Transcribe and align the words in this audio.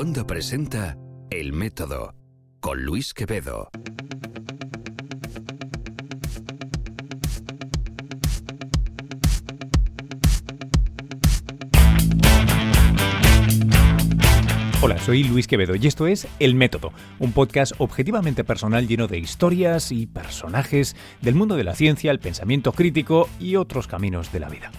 Wanda 0.00 0.26
presenta 0.26 0.96
El 1.28 1.52
Método 1.52 2.14
con 2.60 2.82
Luis 2.82 3.12
Quevedo. 3.12 3.68
Hola, 14.80 14.98
soy 15.00 15.24
Luis 15.24 15.46
Quevedo 15.46 15.74
y 15.74 15.86
esto 15.86 16.06
es 16.06 16.26
El 16.38 16.54
Método, 16.54 16.94
un 17.18 17.32
podcast 17.32 17.74
objetivamente 17.76 18.42
personal 18.42 18.88
lleno 18.88 19.06
de 19.06 19.18
historias 19.18 19.92
y 19.92 20.06
personajes 20.06 20.96
del 21.20 21.34
mundo 21.34 21.56
de 21.56 21.64
la 21.64 21.74
ciencia, 21.74 22.10
el 22.10 22.20
pensamiento 22.20 22.72
crítico 22.72 23.28
y 23.38 23.56
otros 23.56 23.86
caminos 23.86 24.32
de 24.32 24.40
la 24.40 24.48
vida. 24.48 24.70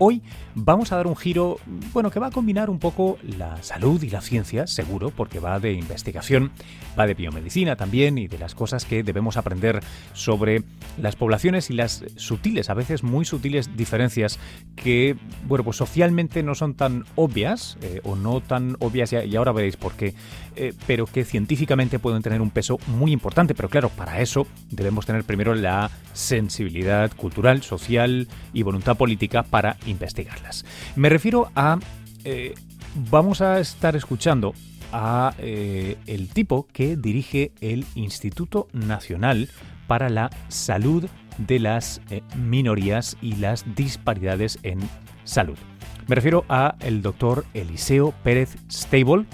Hoy 0.00 0.22
vamos 0.54 0.92
a 0.92 0.96
dar 0.96 1.08
un 1.08 1.16
giro, 1.16 1.58
bueno, 1.92 2.12
que 2.12 2.20
va 2.20 2.28
a 2.28 2.30
combinar 2.30 2.70
un 2.70 2.78
poco 2.78 3.18
la 3.36 3.60
salud 3.64 4.00
y 4.04 4.10
la 4.10 4.20
ciencia, 4.20 4.68
seguro, 4.68 5.10
porque 5.10 5.40
va 5.40 5.58
de 5.58 5.72
investigación, 5.72 6.52
va 6.96 7.08
de 7.08 7.14
biomedicina 7.14 7.74
también 7.74 8.16
y 8.16 8.28
de 8.28 8.38
las 8.38 8.54
cosas 8.54 8.84
que 8.84 9.02
debemos 9.02 9.36
aprender 9.36 9.80
sobre 10.12 10.62
las 10.98 11.16
poblaciones 11.16 11.70
y 11.70 11.74
las 11.74 12.04
sutiles, 12.14 12.70
a 12.70 12.74
veces 12.74 13.02
muy 13.02 13.24
sutiles 13.24 13.76
diferencias 13.76 14.38
que, 14.76 15.16
bueno, 15.48 15.64
pues 15.64 15.78
socialmente 15.78 16.44
no 16.44 16.54
son 16.54 16.74
tan 16.74 17.04
obvias 17.16 17.76
eh, 17.82 18.00
o 18.04 18.14
no 18.14 18.40
tan 18.40 18.76
obvias, 18.78 19.12
y 19.12 19.34
ahora 19.34 19.50
veréis 19.50 19.76
por 19.76 19.94
qué, 19.94 20.14
eh, 20.60 20.74
pero 20.88 21.06
que 21.06 21.24
científicamente 21.24 22.00
pueden 22.00 22.20
tener 22.20 22.40
un 22.40 22.50
peso 22.50 22.78
muy 22.88 23.12
importante. 23.12 23.54
Pero 23.54 23.68
claro, 23.68 23.90
para 23.90 24.20
eso 24.20 24.46
debemos 24.70 25.06
tener 25.06 25.22
primero 25.22 25.54
la 25.54 25.88
sensibilidad 26.12 27.12
cultural, 27.14 27.62
social 27.62 28.26
y 28.52 28.62
voluntad 28.64 28.96
política 28.96 29.44
para 29.44 29.76
investigarlas. 29.86 30.64
Me 30.96 31.08
refiero 31.08 31.52
a... 31.54 31.78
Eh, 32.24 32.54
vamos 33.10 33.40
a 33.40 33.60
estar 33.60 33.94
escuchando 33.94 34.52
a 34.92 35.34
eh, 35.38 35.96
el 36.06 36.28
tipo 36.28 36.66
que 36.72 36.96
dirige 36.96 37.52
el 37.60 37.84
Instituto 37.94 38.66
Nacional 38.72 39.48
para 39.86 40.08
la 40.08 40.30
Salud 40.48 41.06
de 41.38 41.60
las 41.60 42.00
Minorías 42.36 43.16
y 43.22 43.36
las 43.36 43.64
Disparidades 43.76 44.58
en 44.64 44.80
Salud. 45.22 45.56
Me 46.08 46.14
refiero 46.14 46.46
a 46.48 46.74
el 46.80 47.02
doctor 47.02 47.44
Eliseo 47.52 48.12
Pérez 48.24 48.56
Stable, 48.70 49.26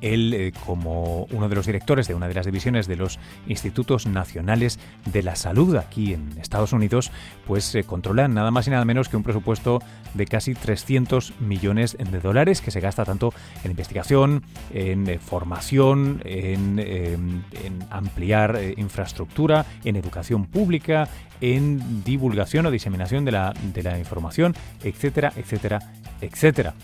él, 0.00 0.34
eh, 0.34 0.52
como 0.64 1.24
uno 1.30 1.48
de 1.48 1.54
los 1.54 1.66
directores 1.66 2.08
de 2.08 2.14
una 2.14 2.28
de 2.28 2.34
las 2.34 2.46
divisiones 2.46 2.86
de 2.86 2.96
los 2.96 3.18
Institutos 3.46 4.06
Nacionales 4.06 4.78
de 5.06 5.22
la 5.22 5.36
Salud 5.36 5.76
aquí 5.76 6.14
en 6.14 6.38
Estados 6.38 6.72
Unidos, 6.72 7.10
pues 7.46 7.64
se 7.64 7.84
controla 7.84 8.28
nada 8.28 8.50
más 8.50 8.66
y 8.66 8.70
nada 8.70 8.84
menos 8.84 9.08
que 9.08 9.16
un 9.16 9.22
presupuesto 9.22 9.80
de 10.14 10.26
casi 10.26 10.54
300 10.54 11.34
millones 11.40 11.96
de 11.98 12.20
dólares 12.20 12.60
que 12.60 12.70
se 12.70 12.80
gasta 12.80 13.04
tanto 13.04 13.32
en 13.64 13.70
investigación, 13.70 14.42
en 14.72 15.08
eh, 15.08 15.18
formación, 15.18 16.20
en, 16.24 16.78
em, 16.78 17.42
ampliar 17.90 18.56
eh, 18.56 18.74
infraestructura, 18.76 19.66
en 19.84 19.96
educación 19.96 20.46
pública, 20.46 21.08
en 21.40 22.04
divulgación 22.04 22.66
o 22.66 22.70
diseminación 22.70 23.24
de 23.24 23.32
la, 23.32 23.54
de 23.74 23.82
la 23.82 23.98
información, 23.98 24.54
etcétera, 24.82 25.32
etcétera, 25.36 25.80
etcétera. 26.20 26.74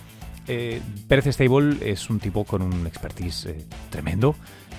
Eh, 0.49 0.81
Pérez 1.07 1.27
Stable 1.27 1.77
es 1.83 2.09
un 2.09 2.19
tipo 2.19 2.45
con 2.45 2.63
un 2.63 2.87
expertise 2.87 3.47
eh, 3.47 3.65
tremendo. 3.91 4.35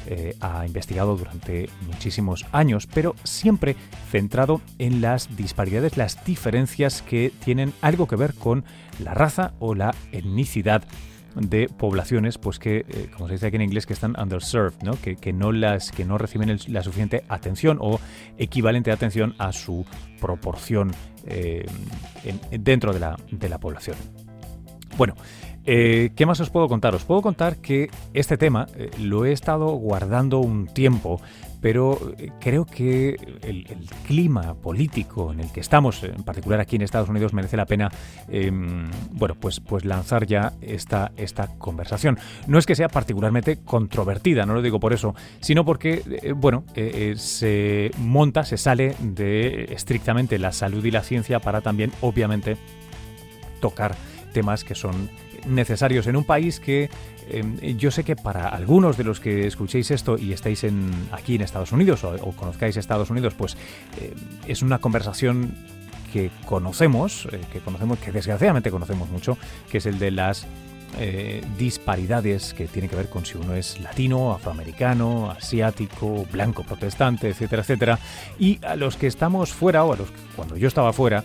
Eh, 0.08 0.36
ha 0.42 0.66
investigado 0.66 1.16
durante 1.16 1.70
muchísimos 1.86 2.46
años, 2.52 2.88
pero 2.88 3.16
siempre 3.24 3.76
centrado 4.10 4.62
en 4.80 5.02
las 5.02 5.36
disparidades, 5.38 5.98
las 5.98 6.24
diferencias 6.26 7.04
que 7.04 7.32
tienen 7.44 7.74
algo 7.82 8.08
que 8.08 8.16
ver 8.16 8.34
con 8.34 8.64
la 9.04 9.14
raza 9.14 9.54
o 9.60 9.76
la 9.76 9.94
etnicidad 10.12 10.84
de 11.36 11.70
poblaciones 11.70 12.40
pues 12.40 12.58
que 12.58 13.08
como 13.16 13.28
se 13.28 13.36
dice 13.36 13.46
aquí 13.46 13.56
en 13.58 13.62
inglés 13.62 13.86
que 13.86 13.94
están 13.94 14.20
underserved 14.20 14.82
¿no? 14.82 14.94
Que, 15.00 15.32
no 15.32 16.18
reciben 16.18 16.60
la 16.68 16.82
suficiente 16.82 17.24
atención 17.30 17.78
o 17.80 18.00
equivalente 18.40 18.92
atención 18.92 19.36
a 19.38 19.54
su 19.54 19.86
proporción 20.20 20.92
dentro 22.52 22.94
de 22.94 23.50
la 23.50 23.58
población 23.60 23.96
bueno 24.98 25.16
eh, 25.66 26.12
¿Qué 26.16 26.26
más 26.26 26.40
os 26.40 26.50
puedo 26.50 26.68
contar? 26.68 26.96
Os 26.96 27.04
puedo 27.04 27.22
contar 27.22 27.58
que 27.58 27.90
este 28.14 28.38
tema 28.38 28.68
eh, 28.76 28.90
lo 29.00 29.26
he 29.26 29.32
estado 29.32 29.68
guardando 29.68 30.40
un 30.40 30.68
tiempo, 30.68 31.22
pero 31.62 32.00
eh, 32.18 32.32
creo 32.40 32.66
que 32.66 33.18
el, 33.44 33.68
clima 34.08 34.56
político 34.56 35.32
en 35.32 35.42
el 35.42 35.52
que 35.52 35.60
estamos, 35.60 36.04
en 36.04 36.24
particular 36.24 36.60
aquí 36.60 36.78
en 36.78 36.82
Estados 36.82 37.10
Unidos, 37.10 37.34
merece 37.34 37.58
la 37.58 37.66
pena, 37.66 37.92
em, 38.30 38.90
bueno, 39.12 39.36
pues, 39.36 39.60
pues 39.60 39.86
lanzar 39.86 40.26
ya 40.26 40.54
esta, 40.62 41.12
esta 41.18 41.48
conversación. 41.58 42.18
No 42.48 42.58
es 42.58 42.66
que 42.66 42.76
sea 42.76 42.88
particularmente 42.88 43.60
controvertida, 43.64 44.46
no 44.46 44.54
lo 44.54 44.62
digo 44.62 44.80
por 44.80 44.94
eso, 44.94 45.14
sino 45.42 45.66
porque, 45.66 46.34
bueno, 46.36 46.64
se 47.16 47.92
monta, 47.98 48.44
se 48.44 48.58
sale 48.58 48.96
de 49.00 49.66
estrictamente 49.72 50.40
la 50.40 50.52
salud 50.52 50.84
y 50.84 50.92
la 50.92 51.04
ciencia 51.04 51.40
para 51.40 51.62
también, 51.62 51.92
obviamente, 52.02 52.58
tocar 53.60 53.96
temas 54.34 54.64
que 54.64 54.76
son 54.76 55.10
necesarios 55.48 56.08
en 56.08 56.16
un 56.16 56.24
país 56.24 56.60
que 56.60 56.90
em, 57.30 57.58
yo 57.78 57.92
sé 57.92 58.04
que 58.04 58.16
para 58.16 58.50
algunos 58.50 58.98
de 58.98 59.04
los 59.04 59.20
que 59.20 59.48
escuchéis 59.48 59.92
esto 59.92 60.18
y 60.18 60.34
estáis 60.34 60.64
en, 60.64 60.92
aquí 61.12 61.36
en 61.36 61.42
Estados 61.42 61.72
Unidos 61.72 62.04
o, 62.04 62.32
conozcáis 62.34 62.78
Estados 62.78 63.10
Unidos, 63.10 63.34
pues 63.36 63.58
em, 64.02 64.14
es 64.48 64.62
una 64.62 64.80
conversación 64.80 65.56
que 66.12 66.32
conocemos, 66.46 67.28
eh, 67.32 67.40
que 67.52 67.60
conocemos, 67.60 68.00
que 68.00 68.12
desgraciadamente 68.12 68.72
conocemos 68.72 69.10
mucho, 69.10 69.38
que 69.70 69.78
es 69.78 69.86
el 69.86 70.00
de 70.00 70.12
las 70.12 70.48
eh, 70.98 71.44
disparidades 71.58 72.54
que 72.54 72.68
tienen 72.68 72.90
que 72.90 72.96
ver 72.96 73.10
con 73.10 73.26
si 73.26 73.38
uno 73.38 73.54
es 73.54 73.80
latino, 73.80 74.34
afroamericano, 74.34 75.30
asiático, 75.30 76.26
blanco, 76.32 76.64
protestante, 76.64 77.30
etcétera, 77.30 77.62
etcétera. 77.62 78.00
Y 78.40 78.60
a 78.66 78.76
los 78.76 78.98
que 78.98 79.08
estamos 79.08 79.54
fuera, 79.54 79.84
o 79.84 79.94
a 79.94 79.98
los 79.98 80.10
cuando 80.36 80.58
yo 80.58 80.68
estaba 80.68 80.92
fuera, 80.92 81.24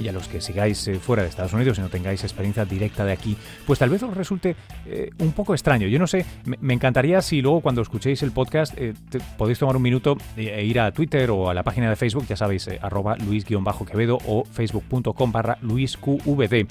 y 0.00 0.08
a 0.08 0.12
los 0.12 0.28
que 0.28 0.40
sigáis 0.40 0.86
eh, 0.88 0.96
fuera 0.96 1.22
de 1.22 1.28
Estados 1.28 1.52
Unidos 1.52 1.78
y 1.78 1.80
no 1.80 1.88
tengáis 1.88 2.22
experiencia 2.24 2.64
directa 2.64 3.04
de 3.04 3.12
aquí, 3.12 3.36
pues 3.66 3.78
tal 3.78 3.90
vez 3.90 4.02
os 4.02 4.14
resulte 4.14 4.56
eh, 4.86 5.10
un 5.18 5.32
poco 5.32 5.54
extraño. 5.54 5.88
Yo 5.88 5.98
no 5.98 6.06
sé, 6.06 6.24
me, 6.44 6.74
encantaría 6.74 7.20
si 7.22 7.42
luego 7.42 7.60
cuando 7.60 7.82
escuchéis 7.82 8.22
el 8.22 8.32
podcast 8.32 8.74
eh, 8.76 8.94
podéis 9.36 9.58
tomar 9.58 9.76
un 9.76 9.82
minuto 9.82 10.16
e 10.36 10.64
ir 10.64 10.80
a 10.80 10.92
Twitter 10.92 11.30
o 11.30 11.50
a 11.50 11.54
la 11.54 11.62
página 11.62 11.88
de 11.88 11.96
Facebook, 11.96 12.26
ya 12.28 12.36
sabéis, 12.36 12.68
arroba 12.80 13.16
luis-quevedo 13.16 14.18
o 14.26 14.44
facebook.com 14.44 15.32
barra 15.32 15.58
luisqvd 15.62 16.66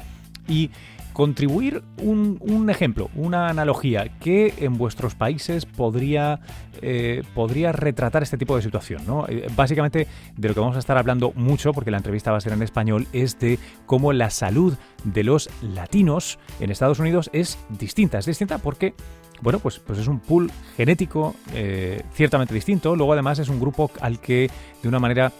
y 0.47 0.69
contribuir 1.15 1.81
un, 2.01 2.69
ejemplo, 2.69 3.09
una 3.15 3.47
analogía 3.47 4.09
que 4.19 4.53
en 4.57 4.77
vuestros 4.77 5.15
países 5.15 5.65
podría, 5.65 6.41
eh, 6.81 7.23
podría 7.33 7.71
retratar 7.71 8.21
este 8.21 8.37
tipo 8.37 8.57
de 8.57 8.61
situación. 8.61 9.03
¿no? 9.07 9.25
Eh, 9.29 9.47
básicamente 9.55 10.07
de 10.35 10.47
lo 10.49 10.53
que 10.53 10.59
vamos 10.59 10.75
a 10.75 10.79
estar 10.79 10.97
hablando 10.97 11.31
mucho, 11.35 11.71
porque 11.71 11.89
la 11.89 11.97
entrevista 11.97 12.31
va 12.31 12.37
a 12.37 12.41
ser 12.41 12.51
en 12.51 12.61
español, 12.61 13.07
es 13.13 13.39
de 13.39 13.59
cómo 13.85 14.11
la 14.11 14.29
salud 14.29 14.75
de 15.05 15.23
los 15.23 15.49
latinos 15.61 16.37
en 16.59 16.69
Estados 16.69 16.99
Unidos 16.99 17.29
es 17.31 17.57
distinta. 17.69 18.17
Es 18.19 18.25
distinta 18.25 18.57
porque 18.57 18.93
bueno, 19.41 19.59
pues, 19.59 19.79
pues 19.79 19.99
es 19.99 20.07
un 20.07 20.19
pool 20.19 20.51
genético 20.75 21.33
eh, 21.53 22.01
ciertamente 22.13 22.53
distinto. 22.53 22.93
Luego, 22.95 23.13
además, 23.13 23.39
es 23.39 23.47
un 23.47 23.59
grupo 23.59 23.89
al 24.01 24.19
que 24.19 24.49
de 24.81 24.89
una 24.89 24.99
manera 24.99 25.31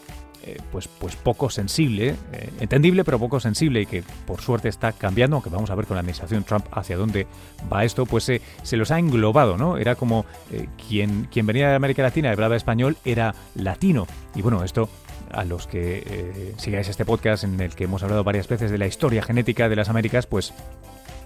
eh, 0.43 0.57
pues, 0.71 0.87
pues 0.87 1.15
poco 1.15 1.49
sensible, 1.49 2.15
eh, 2.33 2.49
entendible 2.59 3.03
pero 3.03 3.19
poco 3.19 3.39
sensible 3.39 3.81
y 3.81 3.85
que 3.85 4.03
por 4.25 4.41
suerte 4.41 4.69
está 4.69 4.91
cambiando, 4.91 5.37
aunque 5.37 5.49
vamos 5.49 5.69
a 5.69 5.75
ver 5.75 5.85
con 5.85 5.95
la 5.95 6.01
administración 6.01 6.43
Trump 6.43 6.65
hacia 6.71 6.97
dónde 6.97 7.27
va 7.71 7.83
esto, 7.83 8.05
pues 8.05 8.23
se 8.23 8.77
los 8.77 8.91
ha 8.91 8.99
englobado, 8.99 9.57
¿no? 9.57 9.77
Era 9.77 9.95
como 9.95 10.25
eh, 10.51 10.67
quien, 10.87 11.27
quien 11.31 11.45
venía 11.45 11.69
de 11.69 11.75
América 11.75 12.03
Latina 12.03 12.29
y 12.29 12.31
hablaba 12.33 12.55
español 12.55 12.97
era 13.05 13.33
latino. 13.55 14.07
Y 14.35 14.41
bueno, 14.41 14.63
esto 14.63 14.89
a 15.31 15.43
los 15.43 15.67
que 15.67 16.53
sigáis 16.57 16.87
este 16.87 17.03
podcast 17.03 17.43
en 17.43 17.59
el 17.59 17.75
que 17.75 17.85
hemos 17.85 18.03
hablado 18.03 18.23
varias 18.23 18.47
veces 18.47 18.71
de 18.71 18.77
la 18.77 18.87
historia 18.87 19.23
genética 19.23 19.67
de 19.67 19.75
las 19.75 19.89
Américas, 19.89 20.27
pues 20.27 20.53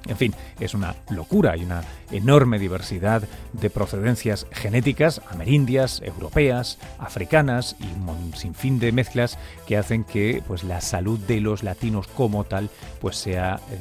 en 0.07 0.17
fin, 0.17 0.33
es 0.59 0.73
una 0.73 0.95
locura, 1.09 1.51
hay 1.51 1.63
una 1.63 1.83
enorme 2.11 2.59
diversidad 2.59 3.23
de 3.53 3.69
procedencias 3.69 4.47
genéticas, 4.51 5.21
amerindias, 5.29 6.01
europeas, 6.03 6.77
africanas 6.97 7.75
y 7.79 7.85
un 8.09 8.33
sinfín 8.35 8.79
de 8.79 8.91
mezclas 8.91 9.37
que 9.67 9.77
hacen 9.77 10.03
que 10.03 10.41
pues, 10.47 10.63
la 10.63 10.81
salud 10.81 11.19
de 11.19 11.41
los 11.41 11.63
latinos 11.63 12.07
como 12.07 12.43
tal 12.43 12.69
pues, 12.99 13.17
sea 13.17 13.59
eh, 13.71 13.77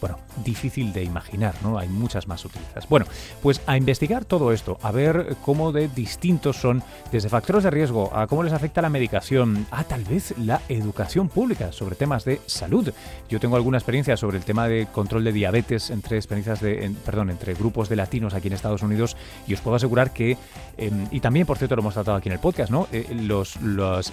bueno, 0.00 0.18
difícil 0.44 0.92
de 0.92 1.04
imaginar, 1.04 1.54
¿no? 1.62 1.78
Hay 1.78 1.88
muchas 1.88 2.26
más 2.26 2.44
utilidades. 2.44 2.88
Bueno, 2.88 3.06
pues 3.42 3.60
a 3.66 3.76
investigar 3.76 4.24
todo 4.24 4.52
esto, 4.52 4.78
a 4.82 4.90
ver 4.90 5.36
cómo 5.44 5.72
de 5.72 5.88
distintos 5.88 6.56
son, 6.56 6.82
desde 7.10 7.28
factores 7.28 7.64
de 7.64 7.70
riesgo 7.70 8.14
a 8.14 8.26
cómo 8.26 8.42
les 8.42 8.52
afecta 8.52 8.82
la 8.82 8.90
medicación, 8.90 9.66
a 9.70 9.84
tal 9.84 10.04
vez 10.04 10.34
la 10.38 10.60
educación 10.68 11.28
pública 11.28 11.72
sobre 11.72 11.96
temas 11.96 12.24
de 12.24 12.40
salud. 12.46 12.92
Yo 13.28 13.40
tengo 13.40 13.56
alguna 13.56 13.78
experiencia 13.78 14.16
sobre 14.16 14.38
el 14.38 14.44
tema 14.44 14.68
de 14.68 14.86
control 14.86 15.24
de 15.24 15.32
diabetes 15.32 15.90
entre 15.90 16.16
experiencias 16.16 16.60
de, 16.60 16.92
perdón, 17.04 17.30
entre 17.30 17.54
grupos 17.54 17.88
de 17.88 17.96
latinos 17.96 18.34
aquí 18.34 18.48
en 18.48 18.54
Estados 18.54 18.82
Unidos 18.82 19.16
y 19.46 19.54
os 19.54 19.60
puedo 19.60 19.76
asegurar 19.76 20.12
que, 20.12 20.36
em, 20.76 21.06
y 21.10 21.20
también 21.20 21.46
por 21.46 21.58
cierto 21.58 21.76
lo 21.76 21.82
hemos 21.82 21.94
tratado 21.94 22.16
aquí 22.16 22.28
en 22.28 22.34
el 22.34 22.38
podcast, 22.40 22.70
¿no? 22.70 22.88
Eh, 22.92 23.06
los, 23.14 23.58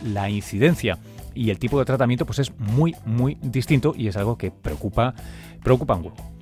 la 0.04 0.30
incidencia 0.30 0.98
y 1.34 1.50
el 1.50 1.60
tipo 1.60 1.80
de 1.80 1.86
tratamiento 1.86 2.26
pues 2.26 2.40
es 2.40 2.58
muy, 2.58 2.96
muy 3.06 3.38
distinto 3.42 3.94
y 3.96 4.08
es 4.08 4.18
algo 4.18 4.38
que 4.38 4.52
preocupa, 4.52 5.14
preocupa 5.64 5.96
un 5.96 6.04
grupo. 6.04 6.40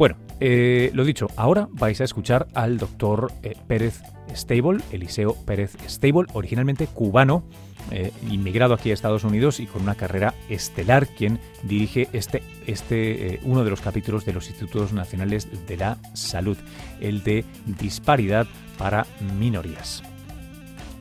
Bueno, 0.00 0.16
eh, 0.40 0.90
lo 0.94 1.04
dicho, 1.04 1.26
ahora 1.36 1.68
vais 1.72 2.00
a 2.00 2.04
escuchar 2.04 2.48
al 2.54 2.78
doctor 2.78 3.30
eh, 3.42 3.54
Pérez 3.68 4.00
Stable, 4.34 4.80
Eliseo 4.92 5.34
Pérez 5.44 5.76
Stable, 5.86 6.26
originalmente 6.32 6.86
cubano, 6.86 7.44
eh, 7.90 8.10
inmigrado 8.30 8.72
aquí 8.72 8.90
a 8.90 8.94
Estados 8.94 9.24
Unidos 9.24 9.60
y 9.60 9.66
con 9.66 9.82
una 9.82 9.96
carrera 9.96 10.32
estelar, 10.48 11.06
quien 11.06 11.38
dirige 11.64 12.08
este, 12.14 12.42
este 12.66 13.40
uno 13.42 13.62
de 13.62 13.68
los 13.68 13.82
capítulos 13.82 14.24
de 14.24 14.32
los 14.32 14.48
Institutos 14.48 14.94
Nacionales 14.94 15.48
de 15.66 15.76
la 15.76 15.98
Salud, 16.14 16.56
el 17.02 17.22
de 17.22 17.44
disparidad 17.78 18.46
para 18.78 19.06
minorías. 19.38 20.02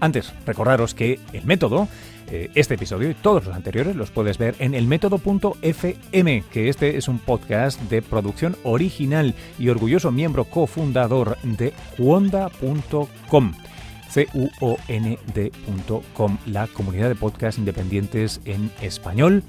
Antes, 0.02 0.34
recordaros 0.46 0.94
que 0.94 1.20
el 1.32 1.46
método 1.46 1.88
eh, 2.32 2.50
este 2.56 2.76
episodio 2.76 3.10
y 3.10 3.14
todos 3.14 3.46
los 3.46 3.56
anteriores 3.56 3.96
los 3.96 4.12
puedes 4.12 4.38
ver 4.38 4.56
en 4.60 4.76
elmétodo.fm, 4.76 6.44
que 6.52 6.70
este 6.70 6.98
es 6.98 7.08
un 7.08 7.20
podcast 7.20 7.82
de 7.84 8.02
producción 8.02 8.56
original 8.64 9.34
y 9.58 9.70
orgulloso 9.70 10.12
miembro 10.12 10.46
cofundador 10.46 11.38
de 11.44 11.74
cuonda.com. 11.98 13.54
C-U-O-N-D.com, 14.10 15.18
la 16.48 16.68
comunidad 16.68 17.10
de 17.10 17.16
podcasts 17.16 17.60
independientes 17.60 18.42
en 18.46 18.72
español 18.82 19.44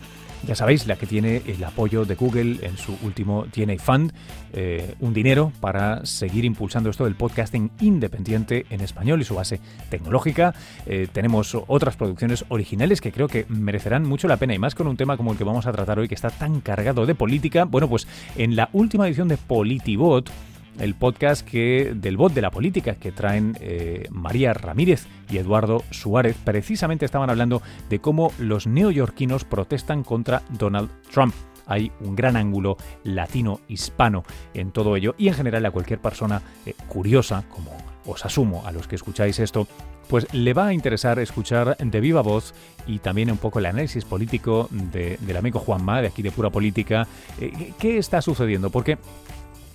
ya 0.46 0.54
sabéis, 0.54 0.86
la 0.86 0.96
que 0.96 1.06
tiene 1.06 1.42
el 1.46 1.62
apoyo 1.64 2.04
de 2.04 2.14
Google 2.14 2.58
en 2.62 2.76
su 2.76 2.96
último 3.02 3.46
DNA 3.54 3.78
Fund, 3.78 4.12
eh, 4.52 4.94
un 5.00 5.12
dinero 5.12 5.52
para 5.60 6.04
seguir 6.06 6.44
impulsando 6.44 6.90
esto 6.90 7.04
del 7.04 7.14
podcasting 7.14 7.70
independiente 7.80 8.66
en 8.70 8.80
español 8.80 9.20
y 9.20 9.24
su 9.24 9.34
base 9.34 9.60
tecnológica. 9.90 10.54
Eh, 10.86 11.08
tenemos 11.12 11.56
otras 11.66 11.96
producciones 11.96 12.44
originales 12.48 13.00
que 13.00 13.12
creo 13.12 13.28
que 13.28 13.46
merecerán 13.48 14.04
mucho 14.06 14.28
la 14.28 14.36
pena 14.36 14.54
y 14.54 14.58
más 14.58 14.74
con 14.74 14.86
un 14.86 14.96
tema 14.96 15.16
como 15.16 15.32
el 15.32 15.38
que 15.38 15.44
vamos 15.44 15.66
a 15.66 15.72
tratar 15.72 15.98
hoy 15.98 16.08
que 16.08 16.14
está 16.14 16.30
tan 16.30 16.60
cargado 16.60 17.06
de 17.06 17.14
política. 17.14 17.64
Bueno, 17.64 17.88
pues 17.88 18.06
en 18.36 18.56
la 18.56 18.70
última 18.72 19.06
edición 19.06 19.28
de 19.28 19.36
Politibot, 19.36 20.30
el 20.80 20.94
podcast 20.94 21.46
que, 21.46 21.92
del 21.94 22.16
bot 22.16 22.32
de 22.32 22.40
la 22.40 22.50
política 22.50 22.94
que 22.94 23.12
traen 23.12 23.56
eh, 23.60 24.06
María 24.10 24.52
Ramírez 24.52 25.06
y 25.30 25.38
Eduardo 25.38 25.84
Suárez, 25.90 26.36
precisamente 26.42 27.04
estaban 27.04 27.30
hablando 27.30 27.62
de 27.88 28.00
cómo 28.00 28.32
los 28.38 28.66
neoyorquinos 28.66 29.44
protestan 29.44 30.02
contra 30.02 30.42
Donald 30.48 30.90
Trump. 31.12 31.34
Hay 31.66 31.92
un 32.00 32.16
gran 32.16 32.36
ángulo 32.36 32.76
latino-hispano 33.04 34.24
en 34.54 34.72
todo 34.72 34.96
ello 34.96 35.14
y 35.18 35.28
en 35.28 35.34
general 35.34 35.64
a 35.66 35.70
cualquier 35.70 36.00
persona 36.00 36.42
eh, 36.66 36.74
curiosa, 36.88 37.44
como 37.48 37.70
os 38.06 38.24
asumo 38.24 38.66
a 38.66 38.72
los 38.72 38.88
que 38.88 38.96
escucháis 38.96 39.38
esto, 39.38 39.68
pues 40.08 40.26
le 40.34 40.54
va 40.54 40.68
a 40.68 40.72
interesar 40.72 41.20
escuchar 41.20 41.76
de 41.76 42.00
viva 42.00 42.22
voz 42.22 42.54
y 42.86 42.98
también 42.98 43.30
un 43.30 43.36
poco 43.36 43.60
el 43.60 43.66
análisis 43.66 44.04
político 44.04 44.68
del 44.70 45.36
amigo 45.36 45.60
Juanma, 45.60 46.00
de 46.00 46.08
aquí 46.08 46.22
de 46.22 46.32
Pura 46.32 46.50
Política, 46.50 47.06
eh, 47.40 47.72
qué 47.78 47.98
está 47.98 48.20
sucediendo, 48.20 48.70
porque 48.70 48.98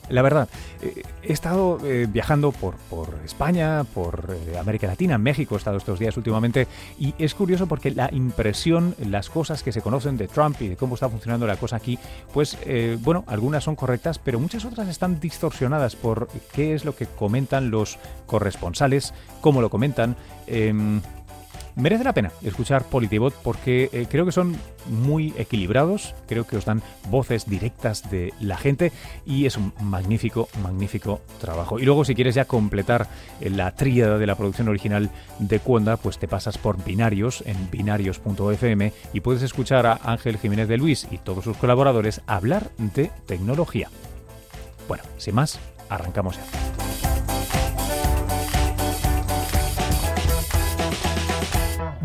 la 0.10 0.22
verdad, 0.22 0.50
eh, 0.82 1.04
he 1.24 1.34
estado 1.34 1.80
eh, 1.84 2.08
viajando 2.10 2.52
por, 2.52 2.76
España, 3.24 3.84
por 3.84 4.36
eh, 4.48 4.58
América 4.58 4.88
Latina, 4.88 5.18
México, 5.18 5.56
he 5.56 5.58
estado 5.58 5.78
estos 5.78 6.00
días 6.00 6.16
últimamente, 6.18 6.68
y 7.00 7.14
es 7.18 7.34
curioso 7.34 7.68
porque 7.68 7.92
la 7.92 8.10
impresión, 8.12 8.96
las 9.00 9.30
cosas 9.30 9.64
que 9.64 9.72
se 9.72 9.82
conocen 9.82 10.18
de 10.18 10.28
Trump 10.28 10.62
y 10.62 10.70
de 10.70 10.76
cómo 10.76 10.96
está 10.96 11.10
funcionando 11.10 11.48
la 11.48 11.58
cosa 11.58 11.78
aquí, 11.78 11.98
pues 12.34 12.58
bueno, 13.00 13.24
algunas 13.28 13.64
son 13.64 13.76
correctas, 13.76 14.20
pero 14.20 14.40
muchas 14.40 14.66
otras 14.66 14.88
están 14.88 15.20
distorsionadas 15.20 15.96
por 15.96 16.28
qué 16.54 16.74
es 16.74 16.86
lo 16.86 16.96
que 16.96 17.06
comentan 17.06 17.72
los 17.72 17.98
corresponsales, 18.26 19.14
cómo 19.42 19.62
lo 19.62 19.70
comentan. 19.70 20.16
Merece 21.76 22.06
la 22.06 22.14
pena 22.14 22.32
escuchar 22.42 22.86
Politibot 22.86 23.34
porque 23.44 23.90
eh, 23.92 24.08
creo 24.10 24.26
que 24.26 24.32
son 24.32 24.56
muy 24.90 25.34
equilibrados, 25.38 26.16
creo 26.26 26.48
que 26.48 26.56
os 26.56 26.64
dan 26.64 26.82
voces 27.10 27.50
directas 27.50 28.10
de 28.10 28.34
la 28.40 28.56
gente 28.58 28.94
y 29.26 29.46
es 29.46 29.58
un 29.58 29.74
magnífico, 29.82 30.48
magnífico 30.64 31.20
trabajo. 31.42 31.78
Y 31.78 31.84
luego 31.84 32.06
si 32.06 32.16
quieres 32.16 32.36
ya 32.36 32.46
completar 32.46 33.08
eh, 33.42 33.50
la 33.50 33.76
tríada 33.76 34.18
de 34.18 34.26
la 34.26 34.36
producción 34.36 34.70
original 34.70 35.10
de 35.40 35.60
Cuonda, 35.60 35.98
pues 35.98 36.18
te 36.18 36.30
pasas 36.30 36.58
por 36.58 36.82
Binarios 36.82 37.44
en 37.46 37.70
binarios.fm 37.70 38.94
y 39.12 39.20
puedes 39.20 39.44
escuchar 39.44 39.86
a 39.86 40.00
Ángel 40.04 40.38
Jiménez 40.38 40.70
de 40.70 40.78
Luis 40.78 41.08
y 41.12 41.18
todos 41.18 41.44
sus 41.44 41.58
colaboradores 41.58 42.22
hablar 42.26 42.72
de 42.78 43.12
tecnología. 43.26 43.90
Bueno, 44.88 45.04
sin 45.18 45.36
más, 45.36 45.60
arrancamos 45.90 46.38
ya. 46.38 47.15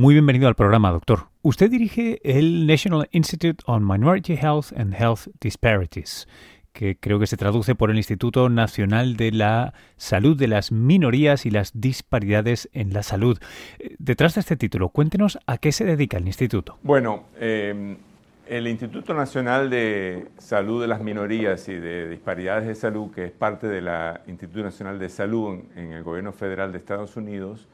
Muy 0.01 0.15
bienvenido 0.15 0.49
al 0.49 0.55
programa, 0.55 0.91
doctor. 0.93 1.27
Usted 1.43 1.71
dirige 1.71 2.23
el 2.25 2.67
National 2.67 3.07
Institute 3.13 3.63
on 3.67 3.87
Minority 3.87 4.33
Health 4.33 4.73
and 4.75 4.95
Health 4.95 5.27
Disparities, 5.43 6.27
que 6.73 6.97
creo 6.97 7.19
que 7.19 7.27
se 7.27 7.37
traduce 7.37 7.75
por 7.75 7.91
el 7.91 7.99
Instituto 7.99 8.49
Nacional 8.49 9.19
de 9.19 9.31
la 9.31 9.75
Salud 9.99 10.39
de 10.39 10.49
las 10.49 10.73
Minorías 10.73 11.45
y 11.45 11.51
las 11.51 11.79
Disparidades 11.79 12.71
en 12.73 12.95
la 12.95 13.03
Salud. 13.03 13.39
Eh, 13.79 13.95
detrás 13.99 14.37
de 14.37 14.41
este 14.41 14.57
título, 14.57 14.89
cuéntenos 14.89 15.39
a 15.47 15.59
qué 15.59 15.71
se 15.71 15.85
dedica 15.85 16.17
el 16.17 16.27
instituto. 16.27 16.79
Bueno, 16.83 17.25
eh, 17.39 17.99
el 18.47 18.69
Instituto 18.69 19.13
Nacional 19.13 19.69
de 19.69 20.29
Salud 20.39 20.81
de 20.81 20.89
las 20.89 21.03
Minorías 21.03 21.69
y 21.69 21.75
de 21.75 22.09
Disparidades 22.09 22.67
de 22.67 22.75
Salud, 22.75 23.11
que 23.11 23.27
es 23.27 23.33
parte 23.33 23.67
del 23.67 23.87
Instituto 24.29 24.63
Nacional 24.63 24.99
de 24.99 25.11
Salud 25.11 25.59
en 25.77 25.93
el 25.93 26.03
Gobierno 26.03 26.33
Federal 26.33 26.73
de 26.73 26.79
Estados 26.79 27.19
Unidos, 27.19 27.69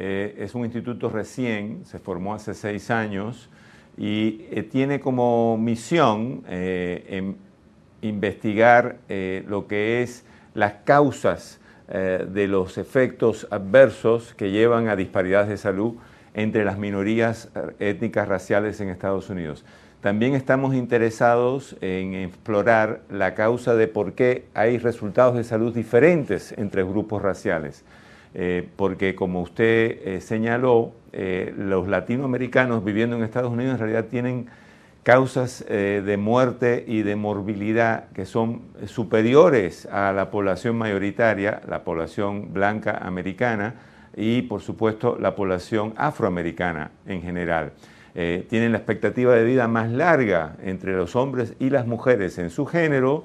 eh, 0.00 0.36
es 0.38 0.54
un 0.54 0.64
instituto 0.64 1.10
recién, 1.10 1.84
se 1.84 1.98
formó 1.98 2.32
hace 2.32 2.54
seis 2.54 2.88
años 2.88 3.50
y 3.96 4.46
eh, 4.52 4.62
tiene 4.62 5.00
como 5.00 5.58
misión 5.58 6.44
eh, 6.48 7.34
investigar 8.00 8.98
lo 9.48 9.66
que 9.66 10.04
es 10.04 10.24
las 10.54 10.74
causas 10.84 11.58
de 11.88 12.46
los 12.46 12.78
efectos 12.78 13.48
adversos 13.50 14.34
que 14.34 14.52
llevan 14.52 14.86
a 14.86 14.94
disparidades 14.94 15.48
de 15.48 15.56
salud 15.56 15.94
entre 16.34 16.64
las 16.64 16.78
minorías 16.78 17.50
étnicas 17.80 18.28
raciales 18.28 18.80
en 18.80 18.90
Estados 18.90 19.30
Unidos. 19.30 19.64
También 20.00 20.34
estamos 20.34 20.74
interesados 20.74 21.76
en 21.80 22.14
explorar 22.14 23.00
la 23.10 23.34
causa 23.34 23.74
de 23.74 23.88
por 23.88 24.12
qué 24.12 24.44
hay 24.54 24.78
resultados 24.78 25.34
de 25.34 25.42
salud 25.42 25.74
diferentes 25.74 26.52
entre 26.56 26.84
grupos 26.84 27.20
raciales. 27.20 27.84
Eh, 28.34 28.68
porque 28.76 29.14
como 29.14 29.40
usted 29.40 30.00
eh, 30.04 30.20
señaló, 30.20 30.92
eh, 31.12 31.54
los 31.56 31.88
latinoamericanos 31.88 32.84
viviendo 32.84 33.16
en 33.16 33.22
Estados 33.22 33.50
Unidos 33.50 33.74
en 33.74 33.78
realidad 33.78 34.04
tienen 34.10 34.46
causas 35.02 35.64
de 35.66 36.16
muerte 36.18 36.84
y 36.86 37.00
de 37.00 37.16
morbilidad 37.16 38.10
que 38.10 38.26
son 38.26 38.60
superiores 38.84 39.86
a 39.86 40.12
la 40.12 40.30
población 40.30 40.76
mayoritaria, 40.76 41.62
la 41.66 41.82
población 41.82 42.52
blanca 42.52 42.98
americana 43.00 43.76
y 44.14 44.42
por 44.42 44.60
supuesto 44.60 45.16
la 45.18 45.34
población 45.34 45.94
afroamericana 45.96 46.90
en 47.06 47.22
general. 47.22 47.72
tienen 48.12 48.72
la 48.72 48.78
expectativa 48.78 49.34
de 49.34 49.44
vida 49.44 49.66
más 49.66 49.90
larga 49.90 50.56
entre 50.62 50.94
los 50.94 51.16
hombres 51.16 51.54
y 51.58 51.70
las 51.70 51.86
mujeres 51.86 52.36
en 52.36 52.50
su 52.50 52.66
género 52.66 53.24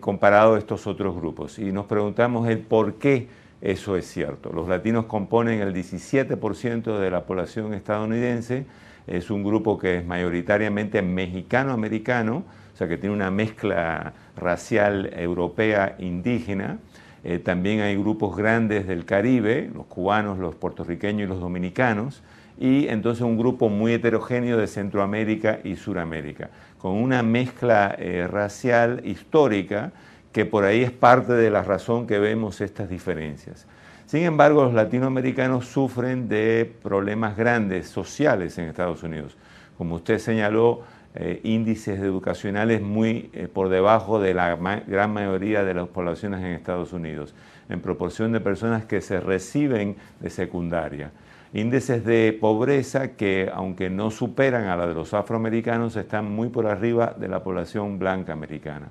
comparado 0.00 0.56
a 0.56 0.58
estos 0.58 0.86
otros 0.86 1.16
grupos. 1.16 1.58
Y 1.58 1.72
nos 1.72 1.86
preguntamos 1.86 2.46
el 2.46 2.58
por 2.58 2.96
qué 2.96 3.28
eso 3.60 3.96
es 3.96 4.06
cierto. 4.06 4.52
Los 4.52 4.68
latinos 4.68 5.06
componen 5.06 5.60
el 5.60 5.72
17% 5.72 6.98
de 6.98 7.10
la 7.10 7.24
población 7.24 7.72
estadounidense. 7.74 8.66
Es 9.06 9.30
un 9.30 9.44
grupo 9.44 9.78
que 9.78 9.98
es 9.98 10.06
mayoritariamente 10.06 11.00
mexicano-americano, 11.00 12.44
o 12.74 12.76
sea 12.76 12.88
que 12.88 12.98
tiene 12.98 13.14
una 13.14 13.30
mezcla 13.30 14.12
racial 14.36 15.10
europea 15.14 15.96
indígena. 15.98 16.78
Eh, 17.24 17.38
también 17.38 17.80
hay 17.80 17.96
grupos 17.96 18.36
grandes 18.36 18.86
del 18.86 19.04
Caribe, 19.04 19.70
los 19.74 19.86
cubanos, 19.86 20.38
los 20.38 20.54
puertorriqueños 20.54 21.26
y 21.26 21.28
los 21.28 21.40
dominicanos. 21.40 22.22
Y 22.58 22.88
entonces 22.88 23.22
un 23.22 23.38
grupo 23.38 23.68
muy 23.68 23.92
heterogéneo 23.92 24.56
de 24.56 24.66
Centroamérica 24.66 25.60
y 25.62 25.76
Suramérica, 25.76 26.50
con 26.78 26.92
una 26.92 27.22
mezcla 27.22 27.94
eh, 27.98 28.26
racial 28.26 29.02
histórica 29.04 29.92
que 30.36 30.44
por 30.44 30.64
ahí 30.64 30.82
es 30.82 30.90
parte 30.90 31.32
de 31.32 31.48
la 31.48 31.62
razón 31.62 32.06
que 32.06 32.18
vemos 32.18 32.60
estas 32.60 32.90
diferencias. 32.90 33.66
Sin 34.04 34.22
embargo, 34.24 34.64
los 34.64 34.74
latinoamericanos 34.74 35.64
sufren 35.64 36.28
de 36.28 36.70
problemas 36.82 37.38
grandes 37.38 37.88
sociales 37.88 38.58
en 38.58 38.66
Estados 38.66 39.02
Unidos. 39.02 39.34
Como 39.78 39.94
usted 39.94 40.18
señaló, 40.18 40.82
eh, 41.14 41.40
índices 41.42 42.00
educacionales 42.00 42.82
muy 42.82 43.30
eh, 43.32 43.48
por 43.50 43.70
debajo 43.70 44.20
de 44.20 44.34
la 44.34 44.54
gran 44.86 45.10
mayoría 45.14 45.64
de 45.64 45.72
las 45.72 45.88
poblaciones 45.88 46.40
en 46.40 46.48
Estados 46.48 46.92
Unidos, 46.92 47.34
en 47.70 47.80
proporción 47.80 48.32
de 48.32 48.40
personas 48.40 48.84
que 48.84 49.00
se 49.00 49.20
reciben 49.20 49.96
de 50.20 50.28
secundaria. 50.28 51.12
Índices 51.54 52.04
de 52.04 52.36
pobreza 52.38 53.12
que, 53.12 53.50
aunque 53.54 53.88
no 53.88 54.10
superan 54.10 54.64
a 54.64 54.76
la 54.76 54.86
de 54.86 54.92
los 54.92 55.14
afroamericanos, 55.14 55.96
están 55.96 56.30
muy 56.30 56.50
por 56.50 56.66
arriba 56.66 57.16
de 57.18 57.28
la 57.28 57.42
población 57.42 57.98
blanca 57.98 58.34
americana 58.34 58.90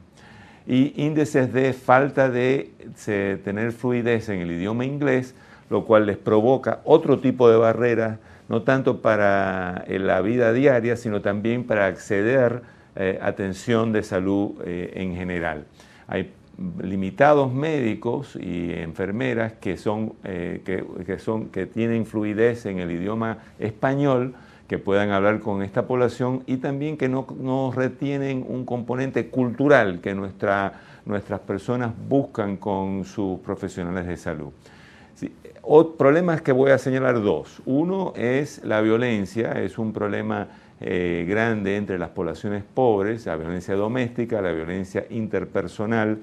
y 0.68 0.94
índices 1.02 1.54
de 1.54 1.74
falta 1.74 2.30
de 2.30 2.72
tener 3.44 3.72
fluidez 3.72 4.30
en 4.30 4.40
el 4.40 4.52
idioma 4.52 4.86
inglés, 4.86 5.36
lo 5.70 5.86
cual 5.86 6.06
les 6.06 6.18
provoca 6.18 6.82
otro 6.84 7.20
tipo 7.20 7.50
de 7.50 7.58
barreras, 7.58 8.20
no 8.50 8.62
tanto 8.62 9.02
para 9.02 9.84
eh, 9.88 10.00
la 10.00 10.22
vida 10.22 10.54
diaria, 10.54 10.96
sino 10.98 11.22
también 11.22 11.64
para 11.64 11.88
acceder 11.88 12.62
a 12.96 13.04
eh, 13.04 13.20
atención 13.22 13.92
de 13.92 14.04
salud 14.04 14.52
eh, 14.64 14.94
en 14.96 15.16
general. 15.16 15.66
Hay 16.08 16.32
limitados 16.82 17.52
médicos 17.54 18.38
y 18.40 18.72
enfermeras 18.72 19.54
que, 19.54 19.76
son, 19.76 20.14
que, 20.24 21.18
son, 21.20 21.48
que 21.50 21.66
tienen 21.66 22.06
fluidez 22.06 22.66
en 22.66 22.80
el 22.80 22.92
idioma 22.92 23.40
español, 23.60 24.36
que 24.68 24.80
puedan 24.80 25.12
hablar 25.12 25.40
con 25.40 25.62
esta 25.62 25.86
población 25.86 26.44
y 26.48 26.58
también 26.58 26.98
que 26.98 27.08
no, 27.08 27.28
no 27.40 27.72
retienen 27.72 28.46
un 28.48 28.66
componente 28.66 29.28
cultural 29.28 30.00
que 30.02 30.16
nuestra, 30.16 30.82
nuestras 31.06 31.40
personas 31.42 31.94
buscan 32.10 32.58
con 32.58 33.06
sus 33.06 33.40
profesionales 33.42 34.08
de 34.08 34.18
salud. 34.18 34.52
problemas 35.98 36.42
que 36.42 36.52
voy 36.52 36.72
a 36.72 36.78
señalar 36.78 37.22
dos. 37.22 37.62
Uno 37.66 38.14
es 38.16 38.64
la 38.64 38.82
violencia, 38.82 39.52
es 39.52 39.78
un 39.78 39.94
problema 39.94 40.48
eh, 40.82 41.26
grande 41.30 41.78
entre 41.78 42.00
las 42.00 42.10
poblaciones 42.10 42.64
pobres, 42.64 43.28
la 43.28 43.36
violencia 43.36 43.76
doméstica, 43.76 44.42
la 44.42 44.52
violencia 44.52 45.06
interpersonal, 45.10 46.20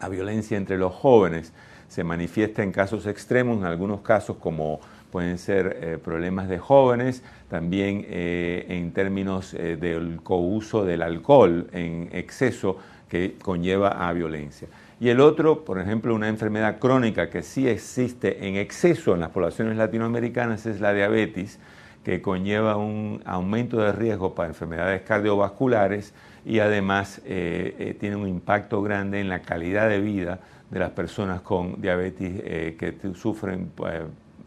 la 0.00 0.08
violencia 0.08 0.56
entre 0.56 0.78
los 0.78 0.94
jóvenes. 0.94 1.52
Se 1.88 2.04
manifiesta 2.04 2.62
en 2.62 2.72
casos 2.72 3.06
extremos, 3.06 3.58
en 3.58 3.64
algunos 3.64 4.00
casos 4.00 4.36
como 4.38 4.80
pueden 5.10 5.38
ser 5.38 5.78
eh, 5.80 5.98
problemas 6.02 6.48
de 6.48 6.58
jóvenes, 6.58 7.22
también 7.48 8.06
eh, 8.08 8.66
en 8.68 8.92
términos 8.92 9.52
del 9.52 10.20
couso 10.22 10.84
del 10.84 11.02
alcohol 11.02 11.68
en 11.72 12.08
exceso 12.12 12.78
que 13.08 13.34
conlleva 13.42 14.08
a 14.08 14.12
violencia. 14.12 14.68
Y 15.00 15.08
el 15.08 15.20
otro, 15.20 15.64
por 15.64 15.80
ejemplo, 15.80 16.14
una 16.14 16.28
enfermedad 16.28 16.78
crónica 16.78 17.30
que 17.30 17.42
sí 17.42 17.66
existe 17.66 18.46
en 18.46 18.56
exceso 18.56 19.14
en 19.14 19.20
las 19.20 19.30
poblaciones 19.30 19.76
latinoamericanas 19.76 20.66
es 20.66 20.80
la 20.80 20.92
diabetes, 20.92 21.58
que 22.04 22.22
conlleva 22.22 22.76
un 22.76 23.22
aumento 23.24 23.78
de 23.78 23.92
riesgo 23.92 24.34
para 24.34 24.48
enfermedades 24.48 25.02
cardiovasculares 25.02 26.14
y 26.44 26.58
además 26.60 27.20
eh, 27.24 27.74
eh, 27.78 27.96
tiene 27.98 28.16
un 28.16 28.28
impacto 28.28 28.82
grande 28.82 29.20
en 29.20 29.28
la 29.28 29.42
calidad 29.42 29.88
de 29.88 30.00
vida 30.00 30.40
de 30.70 30.78
las 30.78 30.90
personas 30.90 31.40
con 31.42 31.80
diabetes 31.80 32.32
eh, 32.44 32.76
que 32.78 33.14
sufren 33.14 33.70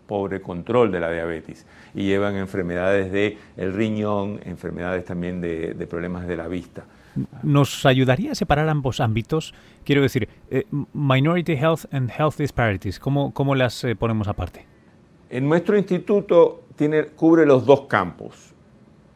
pobre 0.08 0.42
control 0.42 0.92
de 0.92 1.00
la 1.00 1.12
diabetes 1.12 1.66
y 1.94 2.04
llevan 2.04 2.36
enfermedades 2.36 3.12
del 3.12 3.38
el 3.58 3.74
riñón, 3.74 4.40
enfermedades 4.46 5.06
también 5.06 5.42
de, 5.42 5.88
problemas 5.90 6.28
de 6.28 6.38
la 6.38 6.48
vista. 6.48 6.84
¿Nos 7.44 7.86
ayudaría 7.86 8.32
a 8.32 8.36
separar 8.36 8.68
ambos 8.70 9.00
ámbitos? 9.00 9.54
Quiero 9.84 10.02
decir, 10.02 10.28
Minority 10.94 11.54
Health 11.54 11.86
and 11.92 12.10
Health 12.10 12.38
Disparities, 12.38 13.00
¿cómo, 13.00 13.34
cómo 13.34 13.54
las 13.54 13.86
ponemos 14.00 14.28
aparte? 14.28 14.66
En 15.30 15.48
nuestro 15.48 15.78
instituto 15.78 16.64
tiene, 16.76 17.06
cubre 17.06 17.46
los 17.46 17.66
dos 17.66 17.82
campos. 17.82 18.54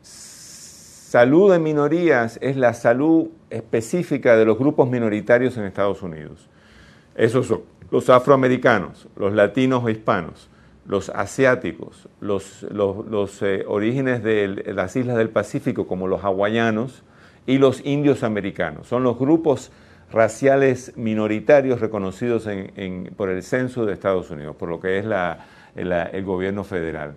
Salud 0.01 1.51
de 1.51 1.59
minorías 1.59 2.37
es 2.41 2.57
la 2.57 2.73
salud 2.73 3.29
específica 3.49 4.35
de 4.35 4.45
los 4.45 4.57
grupos 4.57 4.89
minoritarios 4.89 5.57
en 5.57 5.63
Estados 5.63 6.01
Unidos. 6.01 6.49
Esos 7.15 7.47
son 7.47 7.61
los 7.91 8.09
afroamericanos, 8.09 9.07
los 9.15 9.33
latinos 9.33 9.83
o 9.83 9.89
hispanos, 9.89 10.49
los 10.87 11.09
asiáticos, 11.09 12.07
los, 12.21 12.63
los, 12.63 13.41
eh, 13.41 13.65
orígenes 13.67 14.23
de 14.23 14.73
las 14.73 14.95
islas 14.95 15.17
del 15.17 15.29
Pacífico 15.29 15.85
como 15.85 16.07
los 16.07 16.23
hawaianos 16.23 17.03
y 17.45 17.57
los 17.57 17.85
indios 17.85 18.23
americanos. 18.23 18.87
Son 18.87 19.03
los 19.03 19.19
grupos 19.19 19.71
raciales 20.11 20.93
minoritarios 20.95 21.81
reconocidos 21.81 22.47
por 23.17 23.29
el 23.29 23.43
censo 23.43 23.85
de 23.85 23.93
Estados 23.93 24.29
Unidos, 24.31 24.55
por 24.55 24.69
lo 24.69 24.79
que 24.79 24.99
es 24.99 25.05
el 25.75 26.25
gobierno 26.25 26.63
federal. 26.63 27.15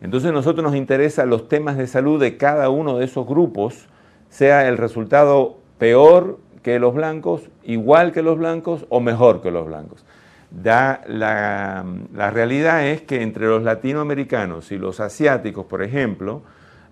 Entonces 0.00 0.30
a 0.30 0.32
nosotros 0.32 0.64
nos 0.64 0.74
interesan 0.74 1.28
los 1.28 1.48
temas 1.48 1.76
de 1.76 1.86
salud 1.86 2.18
de 2.18 2.38
cada 2.38 2.70
uno 2.70 2.96
de 2.96 3.04
esos 3.04 3.26
grupos, 3.26 3.88
sea 4.30 4.66
el 4.68 4.78
resultado 4.78 5.58
peor 5.78 6.38
que 6.62 6.78
los 6.78 6.94
blancos, 6.94 7.42
igual 7.64 8.12
que 8.12 8.22
los 8.22 8.38
blancos 8.38 8.86
o 8.88 9.00
mejor 9.00 9.42
que 9.42 9.50
los 9.50 9.66
blancos. 9.66 10.04
Da 10.50 11.02
la, 11.06 11.84
realidad 12.32 12.84
es 12.86 13.02
que 13.02 13.22
entre 13.22 13.46
los 13.46 13.62
latinoamericanos 13.62 14.72
y 14.72 14.78
los 14.78 14.98
asiáticos, 14.98 15.66
por 15.66 15.82
ejemplo, 15.82 16.42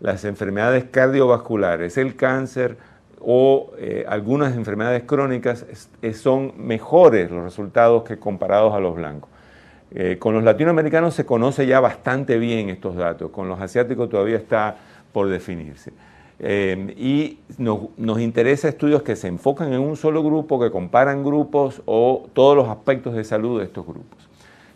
las 0.01 0.25
enfermedades 0.25 0.85
cardiovasculares, 0.85 1.99
el 1.99 2.15
cáncer 2.15 2.77
o 3.21 3.73
eh, 3.79 4.05
algunas 4.09 4.55
enfermedades 4.55 5.03
crónicas 5.03 5.67
son 6.15 6.53
mejores 6.57 7.33
los 7.33 7.43
resultados 7.43 8.05
que 8.05 8.19
comparados 8.19 8.75
a 8.75 8.79
los 8.79 8.95
blancos. 8.95 9.29
Eh, 9.91 10.19
con 10.19 10.35
los 10.35 10.45
latinoamericanos 10.45 11.15
se 11.15 11.27
conoce 11.27 11.67
ya 11.67 11.81
bastante 11.81 12.39
bien 12.39 12.69
estos 12.69 12.95
datos, 12.95 13.31
con 13.31 13.49
los 13.49 13.61
asiáticos 13.61 14.09
todavía 14.09 14.37
está 14.37 14.77
por 15.13 15.29
definirse. 15.29 15.93
Eh, 16.41 16.95
y 16.97 17.41
nos, 17.61 17.81
nos 17.97 18.21
interesa 18.21 18.69
estudios 18.69 19.03
que 19.03 19.17
se 19.17 19.27
enfocan 19.27 19.73
en 19.73 19.81
un 19.81 19.97
solo 19.97 20.23
grupo, 20.23 20.61
que 20.61 20.71
comparan 20.71 21.25
grupos 21.25 21.83
o 21.85 22.29
todos 22.33 22.57
los 22.57 22.69
aspectos 22.69 23.15
de 23.15 23.25
salud 23.25 23.59
de 23.59 23.65
estos 23.65 23.85
grupos. 23.85 24.29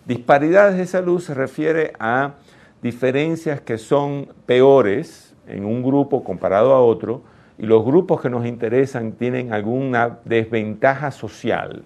Disparidades 0.04 0.76
de 0.76 0.86
salud 0.86 1.20
se 1.20 1.34
refiere 1.34 1.92
a 2.00 2.34
diferencias 2.82 3.60
que 3.60 3.78
son 3.78 4.28
peores 4.46 5.36
en 5.46 5.64
un 5.64 5.82
grupo 5.82 6.24
comparado 6.24 6.72
a 6.74 6.82
otro 6.82 7.22
y 7.58 7.66
los 7.66 7.84
grupos 7.84 8.20
que 8.20 8.30
nos 8.30 8.44
interesan 8.44 9.12
tienen 9.12 9.52
alguna 9.52 10.18
desventaja 10.24 11.12
social 11.12 11.84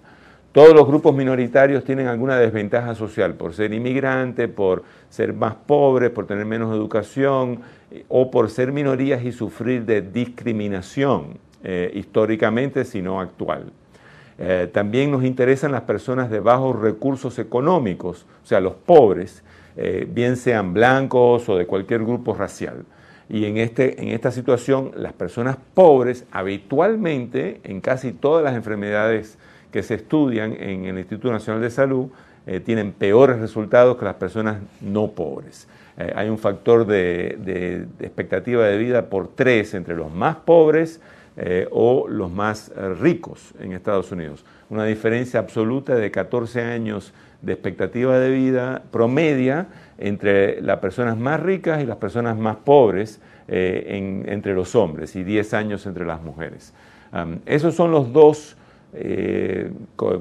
todos 0.57 0.73
los 0.73 0.87
grupos 0.87 1.13
minoritarios 1.13 1.83
tienen 1.83 2.07
alguna 2.07 2.35
desventaja 2.35 2.95
social 2.95 3.35
por 3.35 3.53
ser 3.53 3.75
inmigrante, 3.75 4.47
por 4.47 4.81
ser 5.07 5.31
más 5.31 5.53
pobres, 5.53 6.09
por 6.09 6.25
tener 6.25 6.45
menos 6.45 6.75
educación 6.75 7.59
eh, 7.91 8.05
o 8.07 8.31
por 8.31 8.49
ser 8.49 8.71
minorías 8.71 9.23
y 9.23 9.31
sufrir 9.31 9.85
de 9.85 10.01
discriminación 10.01 11.37
eh, 11.63 11.91
históricamente, 11.93 12.85
sino 12.85 13.21
actual. 13.21 13.71
Eh, 14.39 14.67
también 14.73 15.11
nos 15.11 15.23
interesan 15.23 15.71
las 15.71 15.83
personas 15.83 16.31
de 16.31 16.39
bajos 16.39 16.75
recursos 16.81 17.37
económicos, 17.37 18.25
o 18.43 18.47
sea, 18.47 18.59
los 18.59 18.73
pobres, 18.73 19.43
bien 20.07 20.37
sean 20.37 20.73
blancos 20.73 21.47
o 21.49 21.55
de 21.55 21.67
cualquier 21.67 22.01
grupo 22.01 22.33
racial. 22.33 22.83
Y 23.29 23.45
en, 23.45 23.57
este, 23.57 24.01
en 24.01 24.07
esta 24.07 24.31
situación, 24.31 24.89
las 24.95 25.13
personas 25.13 25.57
pobres 25.75 26.25
habitualmente, 26.31 27.61
en 27.63 27.79
casi 27.79 28.11
todas 28.11 28.43
las 28.43 28.55
enfermedades 28.55 29.37
que 29.77 29.83
se 29.83 29.93
estudian 29.93 30.53
en 30.59 30.85
el 30.85 30.97
Instituto 30.97 31.31
Nacional 31.31 31.61
de 31.61 31.69
Salud 31.69 32.07
eh, 32.47 32.59
tienen 32.61 32.93
peores 32.93 33.37
resultados 33.37 33.95
que 33.95 34.05
las 34.05 34.15
personas 34.15 34.57
no 34.81 35.11
pobres. 35.11 35.67
Eh, 35.99 36.11
hay 36.15 36.29
un 36.29 36.39
factor 36.39 36.87
de, 36.87 37.85
expectativa 37.99 38.65
de 38.65 38.75
vida 38.75 39.05
por 39.05 39.27
tres 39.27 39.75
entre 39.75 39.95
los 39.95 40.11
más 40.11 40.37
pobres 40.37 40.99
eh, 41.35 41.67
o 41.69 42.07
los 42.07 42.31
más 42.31 42.71
ricos 42.99 43.53
en 43.59 43.73
Estados 43.73 44.11
Unidos. 44.11 44.43
Una 44.71 44.83
diferencia 44.83 45.39
absoluta 45.39 45.93
de 45.93 46.09
14 46.09 46.59
años 46.63 47.13
de 47.43 47.53
expectativa 47.53 48.17
de 48.17 48.31
vida 48.31 48.81
promedia 48.89 49.67
entre 49.99 50.59
las 50.63 50.79
personas 50.79 51.19
más 51.19 51.39
ricas 51.39 51.83
y 51.83 51.85
las 51.85 51.97
personas 51.97 52.35
más 52.35 52.55
pobres 52.55 53.21
entre 53.47 54.55
los 54.55 54.73
hombres 54.73 55.15
y 55.15 55.23
10 55.23 55.53
años 55.53 55.85
entre 55.85 56.03
las 56.03 56.23
mujeres. 56.23 56.73
esos 57.45 57.75
son 57.75 57.91
los 57.91 58.11
dos 58.11 58.57
eh, 58.93 59.71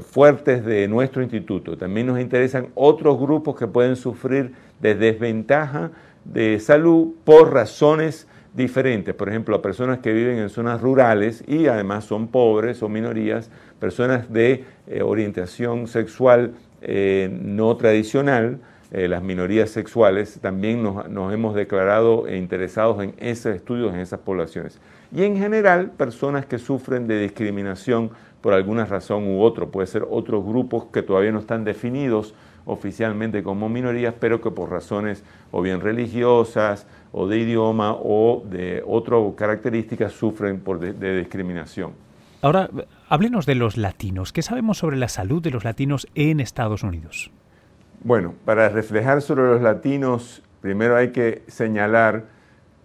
fuertes 0.01 0.65
de 0.65 0.89
nuestro 0.89 1.23
instituto. 1.23 1.77
También 1.79 2.09
nos 2.09 2.21
interesan 2.21 2.69
otros 2.75 3.19
grupos 3.19 3.57
que 3.57 3.67
pueden 3.67 3.97
sufrir 3.97 4.53
de 4.81 4.95
desventaja 4.95 5.93
de 6.25 6.59
salud 6.59 7.15
por 7.25 7.53
razones 7.53 8.27
diferentes. 8.55 9.15
Por 9.15 9.29
ejemplo, 9.29 9.63
personas 9.63 10.01
que 10.01 10.13
viven 10.13 10.39
en 10.39 10.49
zonas 10.49 10.81
rurales 10.81 11.45
y 11.47 11.69
además 11.69 12.05
son 12.05 12.29
pobres 12.29 12.83
o 12.83 12.89
minorías, 12.89 13.51
personas 13.79 14.33
de 14.33 14.65
eh, 14.89 15.03
orientación 15.03 15.87
sexual 15.87 16.55
eh, 16.83 17.29
no 17.31 17.77
tradicional, 17.77 18.59
las 18.93 19.21
minorías 19.21 19.71
sexuales, 19.71 20.39
también 20.41 20.83
nos, 20.83 21.11
nos 21.11 21.35
hemos 21.35 21.55
declarado 21.55 22.33
interesados 22.33 23.03
en 23.03 23.15
esos 23.19 23.55
estudios 23.55 23.93
en 23.93 24.01
esas 24.01 24.21
poblaciones. 24.21 24.81
Y 25.13 25.23
en 25.25 25.37
general, 25.37 25.91
personas 25.91 26.47
que 26.47 26.59
sufren 26.59 27.07
de 27.07 27.21
discriminación 27.21 28.11
por 28.47 28.53
alguna 28.53 28.85
razón 28.85 29.27
u 29.27 29.43
otro. 29.43 29.71
Puede 29.73 29.89
ser 29.89 30.07
otros 30.09 30.45
grupos 30.45 30.85
que 30.93 31.03
todavía 31.03 31.33
no 31.33 31.41
están 31.41 31.65
definidos 31.65 32.33
oficialmente 32.65 33.43
como 33.43 33.69
minorías, 33.69 34.15
pero 34.21 34.41
que 34.41 34.53
por 34.53 34.71
razones 34.71 35.25
o 35.51 35.63
bien 35.63 35.81
religiosas 35.81 36.87
o 37.11 37.27
de 37.27 37.39
idioma 37.39 37.93
o 37.95 38.45
de 38.49 38.85
otras 38.87 39.21
características 39.37 40.13
sufren 40.13 40.61
por 40.61 40.79
de, 40.79 41.19
discriminación. 41.19 41.93
Ahora, 42.43 42.69
háblenos 43.09 43.47
de 43.47 43.57
los 43.57 43.77
latinos. 43.77 44.33
¿Qué 44.33 44.43
sabemos 44.43 44.79
sobre 44.79 44.97
la 44.97 45.09
salud 45.09 45.43
de 45.43 45.51
los 45.51 45.65
latinos 45.65 46.07
en 46.15 46.39
Estados 46.39 46.85
Unidos? 46.85 47.33
Bueno, 48.05 48.35
para 48.45 48.69
reflejar 48.69 49.23
sobre 49.23 49.43
los 49.43 49.61
latinos, 49.61 50.43
primero 50.61 50.97
hay 50.97 51.11
que 51.11 51.43
señalar 51.49 52.27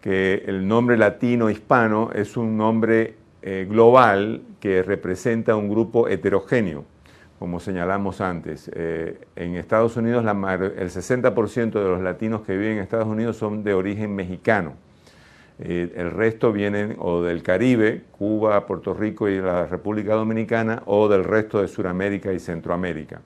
que 0.01 0.43
el 0.47 0.67
nombre 0.67 0.97
latino 0.97 1.49
hispano 1.49 2.09
es 2.13 2.35
un 2.35 2.57
nombre 2.57 3.15
eh, 3.43 3.67
global 3.69 4.41
que 4.59 4.81
representa 4.83 5.55
un 5.55 5.69
grupo 5.69 6.07
heterogéneo, 6.07 6.85
como 7.37 7.59
señalamos 7.59 8.19
antes. 8.19 8.69
Eh, 8.73 9.19
en 9.35 9.55
Estados 9.55 9.95
Unidos 9.97 10.25
el 10.25 10.89
60% 10.89 11.71
de 11.71 11.89
los 11.89 12.01
latinos 12.01 12.41
que 12.41 12.57
viven 12.57 12.77
en 12.77 12.83
Estados 12.83 13.07
Unidos 13.07 13.37
son 13.37 13.63
de 13.63 13.75
origen 13.75 14.15
mexicano. 14.15 14.73
Eh, 15.59 15.93
el 15.95 16.09
resto 16.09 16.51
vienen 16.51 16.95
o 16.97 17.21
del 17.21 17.43
Caribe, 17.43 18.01
Cuba, 18.11 18.65
Puerto 18.65 18.95
Rico 18.95 19.29
y 19.29 19.39
la 19.39 19.67
República 19.67 20.15
Dominicana, 20.15 20.81
o 20.87 21.07
del 21.07 21.23
resto 21.23 21.61
de 21.61 21.67
Sudamérica 21.67 22.33
y 22.33 22.39
Centroamérica. 22.39 23.21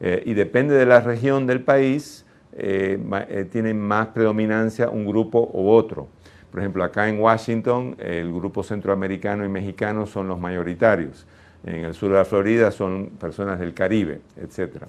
Y 0.00 0.34
depende 0.34 0.74
de 0.74 0.84
la 0.84 1.00
región 1.00 1.46
del 1.46 1.62
país, 1.62 2.23
eh, 2.56 3.48
tienen 3.50 3.80
más 3.80 4.08
predominancia 4.08 4.88
un 4.88 5.06
grupo 5.06 5.50
u 5.52 5.68
otro. 5.68 6.08
Por 6.50 6.60
ejemplo, 6.60 6.84
acá 6.84 7.08
en 7.08 7.20
Washington, 7.20 7.96
el 7.98 8.32
grupo 8.32 8.62
centroamericano 8.62 9.44
y 9.44 9.48
mexicano 9.48 10.06
son 10.06 10.28
los 10.28 10.38
mayoritarios. 10.38 11.26
En 11.64 11.84
el 11.84 11.94
sur 11.94 12.10
de 12.10 12.16
la 12.16 12.24
Florida 12.24 12.70
son 12.70 13.10
personas 13.18 13.58
del 13.58 13.74
Caribe, 13.74 14.20
etc. 14.36 14.84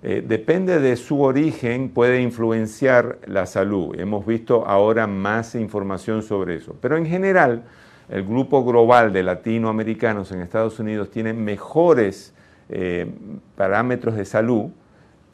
depende 0.00 0.78
de 0.78 0.96
su 0.96 1.20
origen, 1.20 1.90
puede 1.90 2.22
influenciar 2.22 3.18
la 3.26 3.46
salud. 3.46 3.98
Hemos 3.98 4.24
visto 4.24 4.64
ahora 4.66 5.06
más 5.06 5.54
información 5.56 6.22
sobre 6.22 6.56
eso. 6.56 6.76
Pero 6.80 6.96
en 6.96 7.04
general, 7.04 7.64
el 8.08 8.24
grupo 8.24 8.64
global 8.64 9.12
de 9.12 9.22
latinoamericanos 9.22 10.30
en 10.32 10.40
Estados 10.40 10.78
Unidos 10.78 11.10
tiene 11.10 11.32
mejores 11.32 12.34
eh, 12.68 13.06
parámetros 13.56 14.16
de 14.16 14.24
salud 14.24 14.70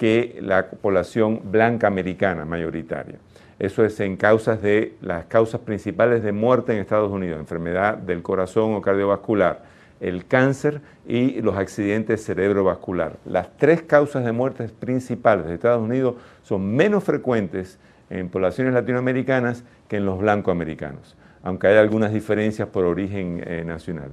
que 0.00 0.38
la 0.40 0.66
población 0.66 1.42
blanca 1.44 1.86
americana 1.86 2.46
mayoritaria. 2.46 3.16
Eso 3.58 3.84
es 3.84 4.00
en 4.00 4.16
causas 4.16 4.62
de 4.62 4.94
las 5.02 5.26
causas 5.26 5.60
principales 5.60 6.22
de 6.22 6.32
muerte 6.32 6.72
en 6.72 6.78
Estados 6.78 7.12
Unidos, 7.12 7.38
enfermedad 7.38 7.98
del 7.98 8.22
corazón 8.22 8.72
o 8.72 8.80
cardiovascular, 8.80 9.62
el 10.00 10.24
cáncer 10.24 10.80
y 11.06 11.42
los 11.42 11.54
accidentes 11.54 12.24
cerebrovascular. 12.24 13.18
Las 13.26 13.54
tres 13.58 13.82
causas 13.82 14.24
de 14.24 14.32
muerte 14.32 14.66
principales 14.70 15.44
de 15.44 15.52
Estados 15.52 15.82
Unidos 15.82 16.14
son 16.44 16.74
menos 16.74 17.04
frecuentes 17.04 17.78
en 18.08 18.30
poblaciones 18.30 18.72
latinoamericanas 18.72 19.64
que 19.86 19.98
en 19.98 20.06
los 20.06 20.18
blancoamericanos, 20.18 21.14
aunque 21.42 21.66
hay 21.66 21.76
algunas 21.76 22.14
diferencias 22.14 22.68
por 22.68 22.86
origen 22.86 23.44
eh, 23.46 23.64
nacional. 23.66 24.12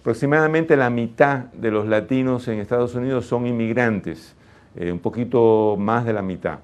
Aproximadamente 0.00 0.76
la 0.76 0.90
mitad 0.90 1.44
de 1.52 1.70
los 1.70 1.86
latinos 1.86 2.48
en 2.48 2.58
Estados 2.58 2.96
Unidos 2.96 3.26
son 3.26 3.46
inmigrantes, 3.46 4.34
eh, 4.80 4.92
un 4.92 5.00
poquito 5.00 5.74
más 5.76 6.04
de 6.04 6.12
la 6.12 6.22
mitad. 6.22 6.60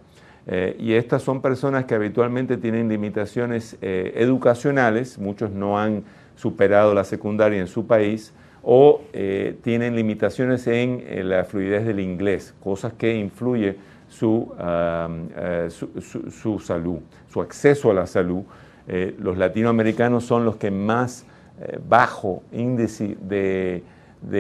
Eh, 0.47 0.77
y 0.79 0.93
estas 0.93 1.23
son 1.23 1.43
personas 1.43 1.85
que 1.85 1.97
habitualmente 1.97 2.57
tienen 2.57 2.89
limitaciones 2.89 3.77
eh, 3.83 4.13
educacionales, 4.15 5.19
muchos 5.19 5.51
no 5.51 5.81
han 5.81 6.05
superado 6.37 6.95
la 6.95 7.03
secundaria 7.03 7.59
en 7.59 7.67
su 7.67 7.89
país, 7.89 8.33
o 8.63 9.03
tienen 9.63 9.95
limitaciones 9.95 10.67
en 10.69 11.29
la 11.29 11.45
fluidez 11.45 11.85
del 11.85 12.01
inglés, 12.01 12.55
cosas 12.65 12.95
que 12.95 13.15
influyen 13.15 13.77
su, 14.09 14.55
su, 16.31 16.61
salud, 16.61 17.01
su 17.29 17.43
acceso 17.43 17.91
a 17.91 17.95
la 17.95 18.07
salud. 18.07 18.43
los 19.19 19.37
latinoamericanos 19.37 20.25
son 20.25 20.47
los 20.47 20.57
que 20.57 20.71
más 20.71 21.27
bajo 21.87 22.43
índice 22.53 23.19
de, 23.21 23.83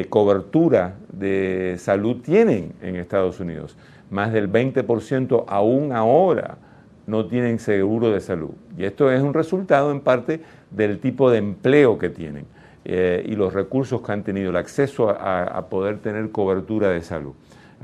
cobertura 0.08 0.94
de 1.12 1.76
salud 1.78 2.22
tienen 2.22 2.72
en 2.82 2.96
Estados 2.96 3.40
Unidos. 3.40 3.76
Más 4.10 4.32
del 4.32 4.50
20% 4.50 5.44
aún 5.46 5.92
ahora 5.92 6.58
no 7.06 7.26
tienen 7.26 7.58
seguro 7.58 8.10
de 8.10 8.20
salud. 8.20 8.50
Y 8.76 8.84
esto 8.84 9.10
es 9.10 9.22
un 9.22 9.34
resultado 9.34 9.90
en 9.90 10.00
parte 10.00 10.40
del 10.70 10.98
tipo 10.98 11.30
de 11.30 11.38
empleo 11.38 11.98
que 11.98 12.08
tienen 12.08 12.46
eh, 12.84 13.24
y 13.26 13.34
los 13.34 13.52
recursos 13.52 14.02
que 14.02 14.12
han 14.12 14.22
tenido, 14.22 14.50
el 14.50 14.56
acceso 14.56 15.10
a, 15.10 15.66
poder 15.68 15.98
tener 15.98 16.30
cobertura 16.30 16.88
de 16.88 17.02
salud. 17.02 17.32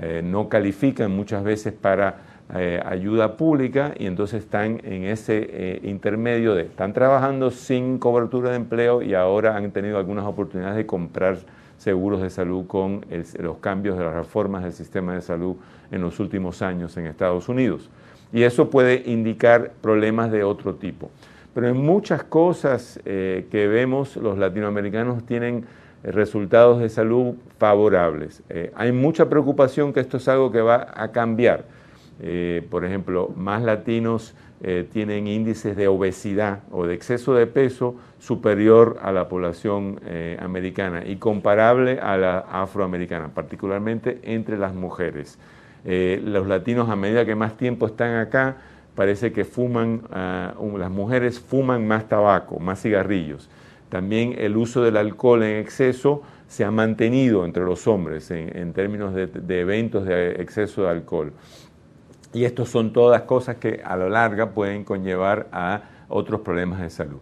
Eh, 0.01 0.23
no 0.25 0.49
califican 0.49 1.11
muchas 1.11 1.45
veces 1.45 1.73
para 1.73 2.17
eh, 2.55 2.83
ayuda 2.85 3.37
pública 3.37 3.93
y 3.99 4.07
entonces 4.07 4.43
están 4.43 4.81
en 4.85 5.05
ese 5.05 5.81
intermedio 5.85 6.55
de, 6.55 6.63
están 6.63 6.93
trabajando 6.93 7.51
sin 7.51 7.99
cobertura 7.99 8.51
de 8.51 8.57
empleo 8.57 9.03
y 9.03 9.15
ahora 9.15 9.57
han 9.57 9.71
tenido 9.71 9.99
algunas 9.99 10.25
oportunidades 10.25 10.77
de 10.77 10.87
comprar 10.87 11.39
seguros 11.81 12.21
de 12.21 12.31
salud 12.31 12.67
con 12.67 13.05
los 13.39 13.57
cambios 13.57 13.99
de 13.99 14.05
las 14.05 14.15
reformas 14.15 14.63
del 14.63 14.73
sistema 14.73 15.15
de 15.15 15.23
salud 15.23 15.57
en 15.91 16.03
los 16.03 16.21
últimos 16.21 16.63
años 16.63 16.97
en 16.97 17.07
Estados 17.07 17.49
Unidos. 17.49 17.91
Y 18.33 18.43
eso 18.43 18.71
puede 18.71 19.03
indicar 19.07 19.73
problemas 19.81 20.31
de 20.31 20.45
otro 20.45 20.75
tipo. 20.75 21.11
Pero 21.55 21.69
en 21.69 21.79
muchas 21.79 22.23
cosas 22.23 23.01
eh, 23.05 23.49
que 23.51 23.67
vemos, 23.67 24.17
los 24.17 24.39
latinoamericanos 24.39 25.25
tienen 25.25 25.65
resultados 26.05 26.81
de 26.81 26.89
salud 26.89 27.35
favorables. 27.59 28.43
hay 28.75 28.93
mucha 28.93 29.29
preocupación 29.29 29.93
que 29.93 30.01
esto 30.01 30.19
es 30.19 30.29
algo 30.29 30.53
que 30.53 30.63
va 30.63 30.87
a 30.95 31.13
cambiar 31.13 31.65
eh, 32.23 32.67
por 32.71 32.85
ejemplo, 32.85 33.33
más 33.35 33.63
latinos 33.63 34.35
eh, 34.63 34.87
tienen 34.93 35.27
índices 35.27 35.77
de 35.77 35.89
obesidad 35.89 36.61
o 36.71 36.87
de 36.87 36.95
exceso 36.95 37.35
de 37.35 37.47
peso 37.47 37.95
superior 38.19 38.99
a 39.03 39.11
la 39.11 39.29
población 39.29 40.01
eh, 40.05 40.37
americana 40.41 41.03
y 41.07 41.17
comparable 41.17 41.99
a 41.99 42.17
la 42.17 42.39
afroamericana, 42.39 43.29
particularmente 43.29 44.21
entre 44.23 44.59
las 44.59 44.75
mujeres. 44.75 45.39
los 45.85 46.47
latinos 46.47 46.91
a 46.91 46.97
medida 46.97 47.25
que 47.25 47.35
más 47.35 47.57
tiempo 47.57 47.87
están 47.87 48.17
acá, 48.17 48.59
parece 48.95 49.33
que 49.33 49.47
fuman, 49.47 50.03
ah, 50.13 50.55
las 50.77 50.91
mujeres 50.91 51.41
fuman 51.41 51.89
más 51.89 52.07
tabaco, 52.07 52.59
más 52.59 52.83
cigarrillos. 52.83 53.49
También 53.89 54.35
el 54.37 54.59
uso 54.59 54.83
del 54.83 54.99
alcohol 54.99 55.43
en 55.43 55.57
exceso 55.57 56.23
se 56.49 56.65
ha 56.65 56.71
mantenido 56.71 57.45
entre 57.45 57.65
los 57.65 57.87
hombres 57.87 58.31
en, 58.31 58.73
términos 58.73 59.15
de 59.15 59.61
eventos 59.61 60.05
de 60.05 60.33
exceso 60.33 60.83
de 60.83 60.91
alcohol. 60.91 61.33
Y 62.33 62.45
estos 62.45 62.69
son 62.69 62.93
todas 62.93 63.23
cosas 63.23 63.57
que 63.57 63.81
a 63.85 63.97
lo 63.97 64.09
largo 64.09 64.51
pueden 64.51 64.85
conllevar 64.85 65.49
a 65.53 65.83
otros 66.09 66.41
problemas 66.43 66.81
de 66.81 66.91
salud. 66.91 67.19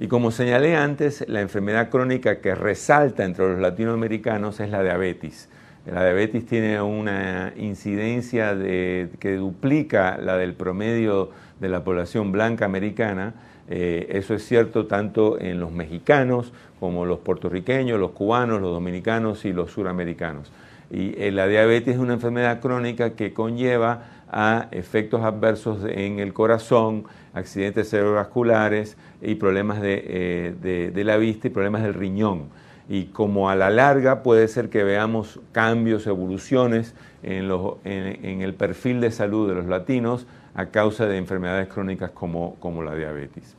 Y 0.00 0.06
como 0.06 0.30
señalé 0.30 0.76
antes, 0.76 1.24
la 1.28 1.40
enfermedad 1.40 1.90
crónica 1.90 2.40
que 2.40 2.54
resalta 2.54 3.24
entre 3.24 3.48
los 3.48 3.60
latinoamericanos 3.60 4.60
es 4.60 4.70
la 4.70 4.82
diabetes. 4.82 5.48
La 5.86 6.04
diabetes 6.04 6.46
tiene 6.46 6.80
una 6.80 7.52
incidencia 7.56 8.56
que 8.58 9.36
duplica 9.36 10.18
la 10.18 10.36
del 10.36 10.54
promedio 10.54 11.30
de 11.60 11.68
la 11.68 11.82
población 11.82 12.30
blanca 12.30 12.64
americana. 12.64 13.34
Eh, 13.70 14.06
eso 14.10 14.34
es 14.34 14.44
cierto 14.44 14.86
tanto 14.86 15.40
en 15.40 15.60
los 15.60 15.72
mexicanos 15.72 16.52
como 16.78 17.04
los 17.04 17.18
puertorriqueños, 17.18 17.98
los 17.98 18.12
cubanos, 18.12 18.60
los 18.60 18.72
dominicanos 18.72 19.44
y 19.44 19.52
los 19.52 19.72
suramericanos. 19.72 20.52
Y 20.90 21.14
eh, 21.20 21.32
la 21.32 21.46
diabetes 21.46 21.94
es 21.94 22.00
una 22.00 22.14
enfermedad 22.14 22.60
crónica 22.60 23.10
que 23.10 23.32
conlleva 23.32 24.17
a 24.30 24.68
efectos 24.70 25.22
adversos 25.22 25.84
en 25.84 26.18
el 26.18 26.32
corazón, 26.32 27.04
accidentes 27.34 27.90
cerebrovasculares 27.90 28.96
y 29.22 29.36
problemas 29.36 29.78
eh, 29.82 30.54
de, 30.60 31.04
la 31.04 31.16
vista 31.16 31.46
y 31.46 31.50
problemas 31.50 31.82
del 31.82 31.94
riñón. 31.94 32.48
Y 32.88 33.06
como 33.06 33.50
a 33.50 33.56
la 33.56 33.70
larga 33.70 34.22
puede 34.22 34.48
ser 34.48 34.70
que 34.70 34.82
veamos 34.82 35.40
cambios, 35.52 36.06
evoluciones 36.06 36.94
en, 37.22 37.50
en, 37.84 38.42
el 38.42 38.54
perfil 38.54 39.00
de 39.00 39.10
salud 39.10 39.48
de 39.48 39.54
los 39.54 39.66
latinos 39.66 40.26
a 40.54 40.66
causa 40.66 41.06
de 41.06 41.18
enfermedades 41.18 41.68
crónicas 41.68 42.10
como, 42.10 42.54
como 42.60 42.82
la 42.82 42.94
diabetes. 42.94 43.56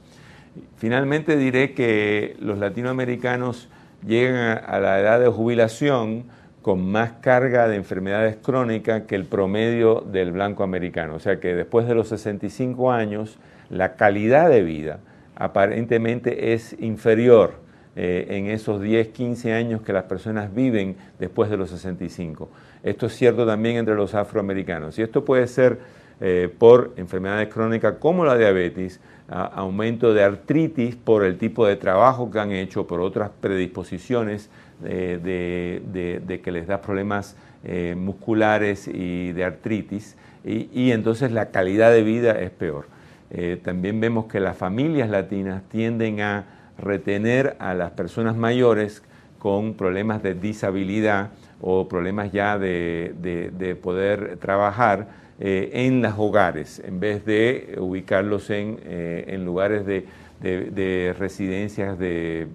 Finalmente 0.77 1.37
diré 1.37 1.73
que 1.73 2.35
los 2.39 2.57
latinoamericanos 2.57 3.69
llegan 4.05 4.61
a 4.65 4.79
la 4.79 4.99
edad 4.99 5.19
de 5.19 5.27
jubilación 5.27 6.25
con 6.61 6.91
más 6.91 7.13
carga 7.21 7.67
de 7.67 7.75
enfermedades 7.75 8.37
crónicas 8.37 9.03
que 9.03 9.15
el 9.15 9.25
promedio 9.25 10.01
del 10.01 10.31
blanco 10.31 10.63
americano. 10.63 11.15
O 11.15 11.19
sea 11.19 11.39
que 11.39 11.55
después 11.55 11.87
de 11.87 11.95
los 11.95 12.09
65 12.09 12.91
años, 12.91 13.37
la 13.69 13.95
calidad 13.95 14.49
de 14.49 14.63
vida 14.63 14.99
aparentemente 15.35 16.53
es 16.53 16.75
inferior 16.79 17.53
eh, 17.95 18.27
en 18.29 18.47
esos 18.47 18.81
10, 18.81 19.09
15 19.09 19.53
años 19.53 19.81
que 19.81 19.93
las 19.93 20.03
personas 20.03 20.53
viven 20.53 20.97
después 21.17 21.49
de 21.49 21.57
los 21.57 21.69
65. 21.69 22.49
Esto 22.83 23.05
es 23.05 23.15
cierto 23.15 23.45
también 23.45 23.77
entre 23.77 23.95
los 23.95 24.13
afroamericanos. 24.13 24.99
Y 24.99 25.01
esto 25.01 25.23
puede 25.23 25.47
ser 25.47 25.79
eh, 26.21 26.53
por 26.57 26.93
enfermedades 26.97 27.47
crónicas 27.47 27.95
como 27.99 28.25
la 28.25 28.37
diabetes, 28.37 28.99
aumento 29.29 30.13
de 30.13 30.23
artritis 30.23 30.95
por 30.95 31.23
el 31.23 31.37
tipo 31.37 31.65
de 31.65 31.75
trabajo 31.75 32.31
que 32.31 32.39
han 32.39 32.51
hecho, 32.51 32.87
por 32.87 32.99
otras 32.99 33.29
predisposiciones 33.39 34.49
de, 34.81 36.41
que 36.43 36.51
les 36.51 36.67
da 36.67 36.81
problemas 36.81 37.35
eh, 37.63 37.95
musculares 37.97 38.87
y 38.87 39.31
de 39.33 39.43
artritis, 39.43 40.15
y, 40.45 40.91
entonces 40.91 41.31
la 41.31 41.49
calidad 41.49 41.91
de 41.91 42.01
vida 42.01 42.39
es 42.39 42.49
peor. 42.49 42.87
Eh, 43.29 43.59
también 43.61 43.99
vemos 43.99 44.25
que 44.25 44.39
las 44.39 44.57
familias 44.57 45.09
latinas 45.09 45.63
tienden 45.69 46.21
a 46.21 46.45
retener 46.77 47.57
a 47.59 47.73
las 47.73 47.91
personas 47.91 48.37
mayores 48.37 49.03
con 49.37 49.73
problemas 49.73 50.23
de 50.23 50.33
disabilidad 50.33 51.31
o 51.61 51.87
problemas 51.89 52.31
ya 52.31 52.57
de, 52.57 53.77
poder 53.83 54.37
trabajar 54.37 55.07
eh, 55.41 55.69
en 55.73 56.01
los 56.01 56.13
hogares, 56.17 56.81
en 56.85 56.99
vez 57.01 57.25
de 57.25 57.75
ubicarlos 57.79 58.49
en, 58.49 58.79
en 58.85 59.43
lugares 59.45 59.85
de, 59.85 61.15
residencias 61.19 61.99
de 61.99 62.47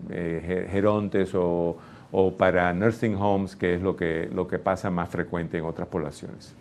gerontes 0.70 1.34
o, 1.34 1.76
o 2.16 2.30
para 2.30 2.72
nursing 2.72 3.16
homes, 3.16 3.56
que 3.56 3.74
es 3.74 3.82
lo 3.82 3.96
que, 3.96 4.30
lo 4.32 4.46
que 4.46 4.60
pasa 4.60 4.88
más 4.88 5.08
frecuente 5.08 5.58
en 5.58 5.64
otras 5.64 5.88
poblaciones. 5.88 6.54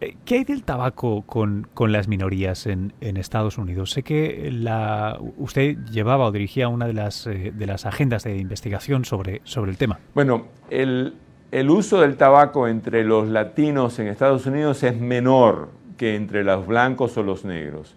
Eh, 0.00 0.16
¿Qué 0.24 0.34
hay 0.38 0.44
del 0.44 0.64
tabaco 0.64 1.22
con, 1.22 1.68
las 1.78 2.08
minorías 2.08 2.66
en, 2.66 2.92
Estados 3.00 3.56
Unidos? 3.56 3.92
Sé 3.92 4.02
que 4.02 4.50
la, 4.52 5.16
usted 5.36 5.76
llevaba 5.92 6.26
o 6.26 6.32
dirigía 6.32 6.66
una 6.66 6.88
de 6.88 6.92
las, 6.92 7.28
eh, 7.28 7.52
de 7.54 7.66
las 7.66 7.86
agendas 7.86 8.24
de 8.24 8.36
investigación 8.36 9.04
sobre, 9.04 9.42
sobre 9.44 9.70
el 9.70 9.76
tema. 9.76 10.00
Bueno, 10.12 10.46
el, 10.70 11.14
el 11.52 11.70
uso 11.70 12.00
del 12.00 12.16
tabaco 12.16 12.66
entre 12.66 13.04
los 13.04 13.28
latinos 13.28 14.00
en 14.00 14.08
Estados 14.08 14.44
Unidos 14.46 14.82
es 14.82 15.00
menor 15.00 15.68
que 15.96 16.16
entre 16.16 16.42
los 16.42 16.66
blancos 16.66 17.16
o 17.16 17.22
los 17.22 17.44
negros. 17.44 17.94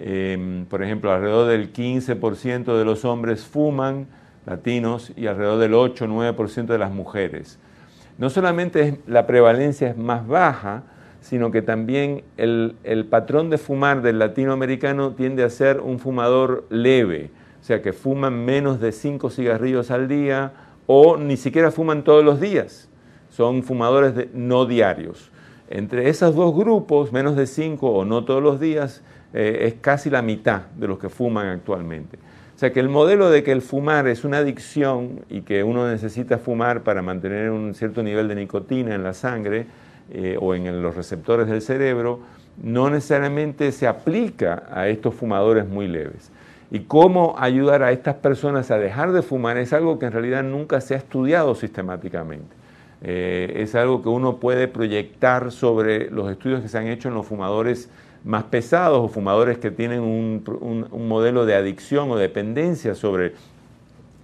Em, 0.00 0.64
por 0.64 0.82
ejemplo, 0.82 1.12
alrededor 1.12 1.48
del 1.48 1.72
15% 1.72 2.76
de 2.76 2.84
los 2.84 3.04
hombres 3.04 3.44
fuman 3.44 4.08
latinos 4.46 5.12
y 5.16 5.26
alrededor 5.26 5.58
del 5.58 5.72
8-9% 5.74 6.66
de 6.66 6.78
las 6.78 6.92
mujeres. 6.92 7.58
No 8.18 8.30
solamente 8.30 9.00
la 9.06 9.26
prevalencia 9.26 9.88
es 9.88 9.96
más 9.96 10.26
baja, 10.26 10.84
sino 11.20 11.50
que 11.50 11.62
también 11.62 12.24
el, 12.36 13.06
patrón 13.08 13.48
de 13.48 13.56
fumar 13.56 14.02
del 14.02 14.18
latinoamericano 14.18 15.12
tiende 15.12 15.44
a 15.44 15.50
ser 15.50 15.80
un 15.80 15.98
fumador 15.98 16.66
leve, 16.68 17.30
o 17.60 17.64
sea 17.64 17.80
que 17.80 17.92
fuman 17.92 18.44
menos 18.44 18.80
de 18.80 18.90
5 18.90 19.30
cigarrillos 19.30 19.90
al 19.92 20.08
día 20.08 20.52
o 20.86 21.16
ni 21.16 21.36
siquiera 21.36 21.70
fuman 21.70 22.02
todos 22.02 22.24
los 22.24 22.40
días, 22.40 22.88
son 23.30 23.62
fumadores 23.62 24.28
no 24.34 24.66
diarios. 24.66 25.30
Entre 25.70 26.08
esos 26.08 26.34
dos 26.34 26.54
grupos, 26.54 27.12
menos 27.12 27.36
de 27.36 27.46
5 27.46 27.88
o 27.88 28.04
no 28.04 28.24
todos 28.24 28.42
los 28.42 28.60
días, 28.60 29.02
eh, 29.32 29.60
es 29.62 29.74
casi 29.80 30.10
la 30.10 30.20
mitad 30.20 30.62
de 30.76 30.88
los 30.88 30.98
que 30.98 31.08
fuman 31.08 31.46
actualmente. 31.46 32.18
Sea 32.62 32.72
que 32.72 32.78
el 32.78 32.88
modelo 32.88 33.28
de 33.28 33.42
que 33.42 33.50
el 33.50 33.60
fumar 33.60 34.06
es 34.06 34.22
una 34.22 34.38
adicción 34.38 35.24
y 35.28 35.40
que 35.40 35.64
uno 35.64 35.90
necesita 35.90 36.38
fumar 36.38 36.84
para 36.84 37.02
mantener 37.02 37.50
un 37.50 37.74
cierto 37.74 38.04
nivel 38.04 38.28
de 38.28 38.36
nicotina 38.36 38.94
en 38.94 39.02
la 39.02 39.14
sangre, 39.14 39.66
eh, 40.12 40.36
o 40.40 40.54
en 40.54 40.80
los 40.80 40.94
receptores 40.94 41.48
del 41.48 41.60
cerebro, 41.60 42.20
no 42.62 42.88
necesariamente 42.88 43.72
se 43.72 43.88
aplica 43.88 44.62
a 44.70 44.86
estos 44.86 45.12
fumadores 45.12 45.66
muy 45.66 45.88
leves. 45.88 46.30
Y 46.70 46.84
cómo 46.84 47.34
ayudar 47.36 47.82
a 47.82 47.90
estas 47.90 48.14
personas 48.14 48.70
a 48.70 48.78
dejar 48.78 49.10
de 49.10 49.22
fumar 49.22 49.56
es 49.56 49.72
algo 49.72 49.98
que 49.98 50.06
en 50.06 50.12
realidad 50.12 50.44
nunca 50.44 50.80
se 50.80 50.94
ha 50.94 50.98
estudiado 50.98 51.56
sistemáticamente. 51.56 52.54
Eh, 53.02 53.54
es 53.56 53.74
algo 53.74 54.02
que 54.02 54.08
uno 54.08 54.36
puede 54.36 54.68
proyectar 54.68 55.50
sobre 55.50 56.12
los 56.12 56.30
estudios 56.30 56.62
que 56.62 56.68
se 56.68 56.78
han 56.78 56.86
hecho 56.86 57.08
en 57.08 57.14
los 57.14 57.26
fumadores 57.26 57.90
más 58.24 58.44
pesados 58.44 58.98
o 58.98 59.08
fumadores 59.08 59.58
que 59.58 59.70
tienen 59.70 60.00
un, 60.00 60.86
modelo 61.08 61.46
de 61.46 61.54
adicción 61.54 62.10
o 62.10 62.16
dependencia 62.16 62.94
sobre 62.94 63.34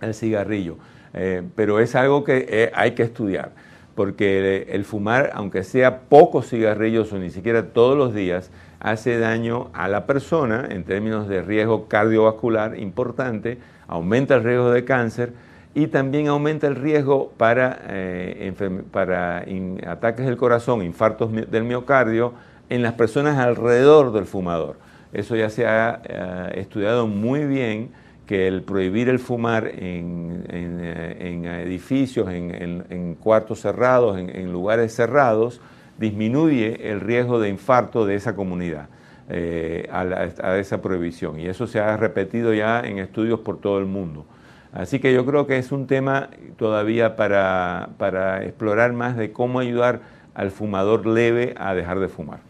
el 0.01 0.15
cigarrillo. 0.15 0.77
Eh, 1.15 1.43
pero 1.57 1.81
es 1.81 1.95
algo 1.95 2.23
que 2.23 2.71
hay 2.75 2.93
que 2.93 3.03
estudiar 3.03 3.53
porque 3.99 4.69
el 4.71 4.85
fumar, 4.85 5.33
aunque 5.35 5.65
sea 5.65 6.03
pocos 6.03 6.49
cigarrillos 6.49 7.13
o 7.13 7.19
ni 7.19 7.31
siquiera 7.31 7.65
todos 7.71 7.99
los 7.99 8.15
días, 8.15 8.49
hace 8.79 9.19
daño 9.19 9.71
a 9.73 9.89
la 9.89 10.07
persona 10.07 10.69
en 10.71 10.85
términos 10.85 11.27
de 11.27 11.43
riesgo 11.43 11.89
cardiovascular 11.89 12.79
importante, 12.79 13.59
aumenta 13.89 14.37
el 14.37 14.45
riesgo 14.45 14.71
de 14.71 14.85
cáncer 14.85 15.33
y 15.75 15.89
también 15.89 16.29
aumenta 16.29 16.69
el 16.69 16.77
riesgo 16.77 17.33
para, 17.37 17.81
eh, 17.89 18.53
para 18.93 19.45
ataques 19.89 20.27
del 20.27 20.37
corazón, 20.37 20.85
infartos 20.85 21.33
del 21.51 21.65
miocardio 21.65 22.35
en 22.71 22.83
las 22.83 22.95
personas 22.95 23.39
alrededor 23.39 24.13
del 24.13 24.25
fumador. 24.25 24.77
Eso 25.13 25.37
ya 25.37 25.49
se 25.51 25.67
ha 25.67 26.01
eh, 26.05 26.61
estudiado 26.61 27.07
muy 27.07 27.45
bien 27.47 27.91
que 28.27 28.47
el 28.47 28.63
prohibir 28.63 29.09
el 29.09 29.19
fumar 29.19 29.67
en, 29.67 30.45
eh, 30.51 31.63
edificios, 31.65 32.29
en, 32.29 33.17
cuartos 33.19 33.61
cerrados, 33.61 34.19
en, 34.19 34.53
lugares 34.53 34.95
cerrados, 34.95 35.63
disminuye 35.97 36.91
el 36.91 37.01
riesgo 37.01 37.41
de 37.41 37.49
infarto 37.49 38.05
de 38.05 38.17
esa 38.17 38.37
comunidad 38.37 38.89
eh, 39.31 39.89
a, 39.91 40.59
esa 40.59 40.83
prohibición. 40.83 41.41
Y 41.41 41.47
eso 41.47 41.67
se 41.67 41.81
ha 41.81 41.97
repetido 41.97 42.53
ya 42.53 42.81
en 42.81 42.99
estudios 42.99 43.41
por 43.41 43.61
todo 43.61 43.79
el 43.79 43.87
mundo. 43.87 44.27
Así 44.75 44.99
que 44.99 45.15
yo 45.15 45.25
creo 45.25 45.47
que 45.47 45.57
es 45.57 45.73
un 45.73 45.87
tema 45.87 46.29
todavía 46.59 47.17
para 47.17 48.45
explorar 48.45 48.93
más 48.93 49.17
de 49.17 49.33
cómo 49.33 49.59
ayudar 49.59 50.01
al 50.35 50.51
fumador 50.51 51.07
leve 51.07 51.55
a 51.57 51.75
dejar 51.75 51.99
de 51.99 52.09
fumar. 52.09 52.48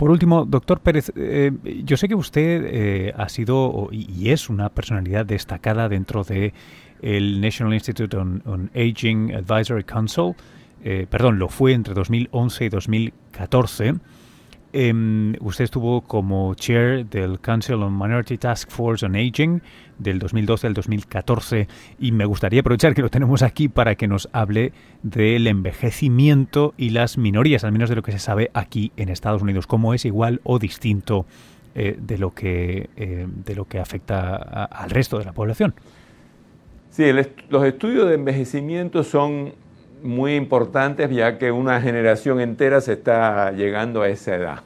Por 0.00 0.10
último, 0.10 0.46
doctor 0.46 0.80
Pérez, 0.80 1.12
eh, 1.14 1.52
yo 1.84 1.98
sé 1.98 2.08
que 2.08 2.14
usted 2.14 2.64
eh, 2.64 3.12
ha 3.18 3.28
sido 3.28 3.90
y 3.92 4.30
es 4.30 4.48
una 4.48 4.70
personalidad 4.70 5.26
destacada 5.26 5.90
dentro 5.90 6.24
de 6.24 6.54
el 7.02 7.38
National 7.42 7.74
Institute 7.74 8.16
on, 8.16 8.70
Aging 8.74 9.34
Advisory 9.34 9.84
Council. 9.84 10.36
Eh, 10.82 11.06
perdón, 11.10 11.38
lo 11.38 11.50
fue 11.50 11.74
entre 11.74 11.92
2011 11.92 12.64
y 12.64 12.68
2014. 12.70 13.94
Em, 14.72 15.34
usted 15.40 15.64
estuvo 15.64 16.02
como 16.02 16.54
chair 16.54 17.04
del 17.06 17.40
Council 17.40 17.82
on 17.82 17.92
Minority 17.92 18.38
Task 18.38 18.70
Force 18.70 19.04
on 19.04 19.16
Aging 19.16 19.60
del 19.98 20.20
2012 20.20 20.68
al 20.68 20.74
2014 20.74 21.66
y 21.98 22.12
me 22.12 22.24
gustaría 22.24 22.60
aprovechar 22.60 22.94
que 22.94 23.02
lo 23.02 23.08
tenemos 23.08 23.42
aquí 23.42 23.68
para 23.68 23.96
que 23.96 24.06
nos 24.06 24.28
hable 24.32 24.72
del 25.02 25.48
envejecimiento 25.48 26.74
y 26.76 26.90
las 26.90 27.18
minorías, 27.18 27.64
al 27.64 27.72
menos 27.72 27.88
de 27.88 27.96
lo 27.96 28.02
que 28.02 28.12
se 28.12 28.20
sabe 28.20 28.52
aquí 28.54 28.92
en 28.96 29.08
Estados 29.08 29.42
Unidos, 29.42 29.66
cómo 29.66 29.92
es 29.92 30.04
igual 30.04 30.40
o 30.44 30.60
distinto 30.60 31.26
eh, 31.74 31.96
de, 32.00 32.18
lo 32.18 32.32
que, 32.32 32.90
eh, 32.96 33.26
de 33.28 33.54
lo 33.56 33.64
que 33.64 33.80
afecta 33.80 34.36
al 34.36 34.90
resto 34.90 35.18
de 35.18 35.24
la 35.24 35.32
población. 35.32 35.74
Sí, 36.90 37.04
los 37.48 37.64
estudios 37.64 38.08
de 38.08 38.14
envejecimiento 38.14 39.02
son 39.02 39.52
muy 40.02 40.34
importantes 40.34 41.10
ya 41.10 41.38
que 41.38 41.52
una 41.52 41.80
generación 41.80 42.40
entera 42.40 42.80
se 42.80 42.94
está 42.94 43.52
llegando 43.52 44.02
a 44.02 44.08
esa 44.08 44.36
edad. 44.36 44.60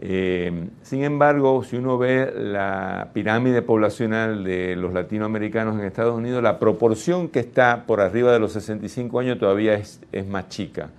Eh, 0.00 0.68
sin 0.82 1.02
embargo, 1.02 1.64
si 1.64 1.76
uno 1.76 1.98
ve 1.98 2.32
la 2.36 3.08
pirámide 3.12 3.62
poblacional 3.62 4.44
de 4.44 4.76
los 4.76 4.92
latinoamericanos 4.92 5.78
en 5.78 5.86
Estados 5.86 6.16
Unidos, 6.16 6.42
la 6.42 6.58
proporción 6.58 7.28
que 7.28 7.40
está 7.40 7.84
por 7.84 8.00
arriba 8.00 8.32
de 8.32 8.38
los 8.38 8.52
65 8.52 9.18
años 9.18 9.38
todavía 9.38 9.74
es, 9.74 10.00
más 10.28 10.48
chica. 10.48 10.90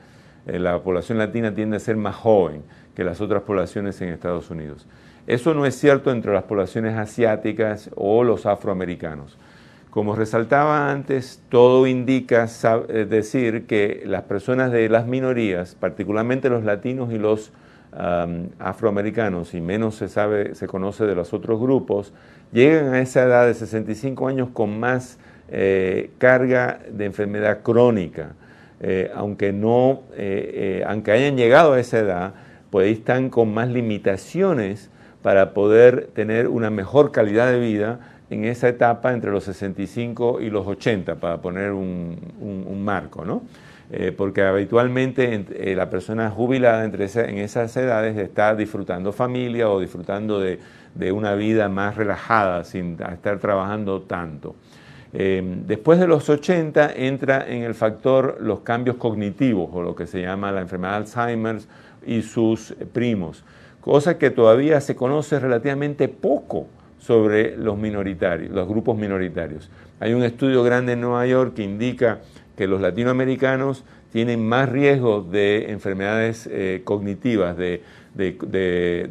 Eh, 0.46 0.60
la 0.60 0.82
población 0.82 1.18
latina 1.18 1.54
tiende 1.54 1.78
a 1.78 1.80
ser 1.80 1.96
más 1.96 2.16
joven 2.16 2.64
que 2.94 3.06
las 3.06 3.22
otras 3.22 3.44
poblaciones 3.44 4.02
en 4.02 4.10
Estados 4.10 4.50
Unidos. 4.50 4.86
Eso 5.28 5.54
no 5.54 5.66
es 5.66 5.76
cierto 5.76 6.12
entre 6.12 6.34
las 6.34 6.44
poblaciones 6.44 6.98
asiáticas 6.98 7.90
o 7.96 8.24
los 8.24 8.46
afroamericanos. 8.46 9.38
Como 9.90 10.16
resaltaba 10.16 10.92
antes, 10.92 11.42
todo 11.50 11.88
indica 11.88 12.48
decir 13.10 13.66
que 13.66 14.04
las 14.06 14.22
personas 14.24 14.72
de 14.72 14.88
las 14.88 15.08
minorías, 15.08 15.76
particularmente 15.76 16.50
los 16.50 16.64
latinos 16.64 17.12
y 17.12 17.18
los 17.18 17.52
afroamericanos, 18.60 19.56
y 19.56 19.62
menos 19.62 19.96
se 19.96 20.08
sabe, 20.08 20.54
se 20.54 20.68
conoce 20.68 21.06
de 21.06 21.16
los 21.16 21.34
otros 21.34 21.60
grupos, 21.60 22.14
llegan 22.52 22.94
a 22.94 23.02
esa 23.02 23.24
edad 23.24 23.48
de 23.48 23.56
65 23.56 24.28
años 24.28 24.50
con 24.54 24.80
más 24.80 25.18
eh, 25.52 26.12
carga 26.20 26.80
de 26.92 27.06
enfermedad 27.06 27.64
crónica. 27.64 28.34
Eh, 28.82 29.12
aunque 29.16 29.52
no, 29.52 30.04
eh, 30.14 30.84
aunque 30.88 31.12
hayan 31.12 31.36
llegado 31.36 31.74
a 31.74 31.80
esa 31.80 31.98
edad, 32.00 32.34
pues 32.70 32.96
están 32.96 33.32
con 33.32 33.52
más 33.54 33.68
limitaciones 33.70 34.92
para 35.24 35.54
poder 35.54 36.10
tener 36.14 36.48
una 36.48 36.70
mejor 36.70 37.12
calidad 37.12 37.52
de 37.52 37.60
vida 37.60 38.00
en 38.30 38.46
esa 38.46 38.70
etapa 38.70 39.14
entre 39.14 39.32
los 39.32 39.44
65 39.46 40.40
y 40.42 40.50
los 40.50 40.68
80, 40.68 41.16
para 41.16 41.42
poner 41.42 41.72
un, 41.72 42.84
marco, 42.84 43.26
¿no? 43.26 43.44
Eh, 43.92 44.14
porque 44.16 44.44
habitualmente 44.44 45.46
eh, 45.50 45.76
la 45.76 45.90
persona 45.90 46.30
jubilada 46.30 46.86
entre 46.86 47.06
en 47.06 47.40
esas 47.40 47.76
edades 47.76 48.16
está 48.18 48.56
disfrutando 48.56 49.12
familia 49.12 49.68
o 49.70 49.80
disfrutando 49.80 50.40
de, 50.40 50.60
una 51.12 51.34
vida 51.34 51.70
más 51.70 51.96
relajada, 51.96 52.64
sin 52.64 52.98
estar 53.02 53.40
trabajando 53.40 54.02
tanto. 54.02 54.56
Eh, 55.12 55.42
después 55.66 56.00
de 56.00 56.08
los 56.08 56.30
80 56.30 56.94
entra 56.96 57.46
en 57.48 57.64
el 57.64 57.74
factor 57.74 58.38
los 58.42 58.60
cambios 58.60 58.98
cognitivos 58.98 59.70
o 59.74 59.82
lo 59.82 59.96
que 59.96 60.06
se 60.06 60.22
llama 60.22 60.52
la 60.52 60.62
enfermedad 60.62 60.92
de 60.92 60.98
Alzheimer 60.98 61.58
y 62.06 62.22
sus 62.22 62.76
primos, 62.94 63.44
cosa 63.82 64.20
que 64.20 64.30
todavía 64.30 64.82
se 64.82 64.96
conoce 64.96 65.40
relativamente 65.40 66.10
poco 66.10 66.68
sobre 67.00 67.58
los 67.58 67.78
minoritarios, 67.78 68.52
los 68.52 68.68
grupos 68.68 68.98
minoritarios. 68.98 69.70
Hay 70.00 70.14
un 70.14 70.24
estudio 70.24 70.64
grande 70.64 70.94
en 70.94 71.02
Nueva 71.02 71.26
York 71.26 71.54
que 71.56 71.64
indica 71.64 72.20
que 72.56 72.68
los 72.68 72.82
latinoamericanos 72.82 73.84
tienen 74.12 74.48
más 74.48 74.70
riesgo 74.70 75.22
de 75.22 75.72
enfermedades 75.72 76.48
eh, 76.52 76.82
cognitivas, 76.84 77.58
de, 77.58 77.82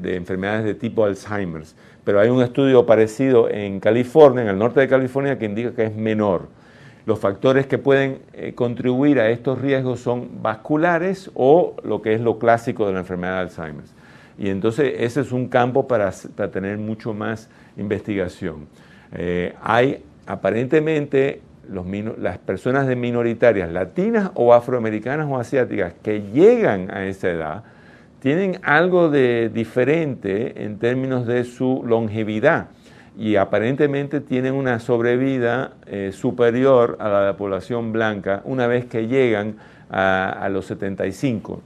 enfermedades 0.04 0.64
de 0.64 0.74
tipo 0.74 1.04
Alzheimer. 1.04 1.62
Pero 2.04 2.20
hay 2.20 2.30
un 2.30 2.42
estudio 2.42 2.84
parecido 2.86 3.48
en 3.50 3.80
California, 3.80 4.42
en 4.42 4.48
el 4.48 4.58
norte 4.58 4.80
de 4.80 4.88
California, 4.88 5.38
que 5.38 5.44
indica 5.44 5.72
que 5.72 5.84
es 5.84 5.94
menor. 5.94 6.48
Los 7.06 7.18
factores 7.18 7.66
que 7.66 7.78
pueden 7.78 8.18
eh, 8.34 8.52
contribuir 8.54 9.20
a 9.20 9.30
estos 9.30 9.60
riesgos 9.60 10.00
son 10.00 10.42
vasculares 10.42 11.30
o 11.34 11.76
lo 11.84 12.02
que 12.02 12.14
es 12.14 12.20
lo 12.20 12.38
clásico 12.38 12.86
de 12.86 12.92
la 12.92 13.00
enfermedad 13.00 13.34
de 13.34 13.40
Alzheimer. 13.40 13.84
Y 14.38 14.50
entonces 14.50 14.94
ese 14.98 15.20
es 15.22 15.32
un 15.32 15.48
campo 15.48 15.88
para, 15.88 16.12
tener 16.52 16.78
mucho 16.78 17.12
más 17.12 17.50
investigación. 17.78 18.66
Eh, 19.12 19.54
hay 19.62 20.02
aparentemente 20.26 21.40
las 22.18 22.38
personas 22.38 22.86
de 22.86 22.96
minoritarias 22.96 23.70
latinas 23.70 24.30
o 24.34 24.54
afroamericanas 24.54 25.26
o 25.30 25.38
asiáticas 25.38 25.94
que 26.02 26.22
llegan 26.32 26.90
a 26.90 27.06
esa 27.06 27.30
edad 27.30 27.64
tienen 28.20 28.58
algo 28.62 29.10
de 29.10 29.48
diferente 29.48 30.64
en 30.64 30.78
términos 30.78 31.26
de 31.26 31.44
su 31.44 31.82
longevidad 31.86 32.68
y 33.16 33.36
aparentemente 33.36 34.20
tienen 34.20 34.54
una 34.54 34.78
sobrevida 34.80 35.72
eh, 35.86 36.10
superior 36.12 36.96
a 37.00 37.08
la 37.08 37.20
de 37.20 37.26
la 37.26 37.36
población 37.36 37.92
blanca 37.92 38.42
una 38.44 38.66
vez 38.66 38.86
que 38.86 39.06
llegan 39.08 39.56
a, 39.90 40.48
los 40.50 40.66
75. 40.66 41.60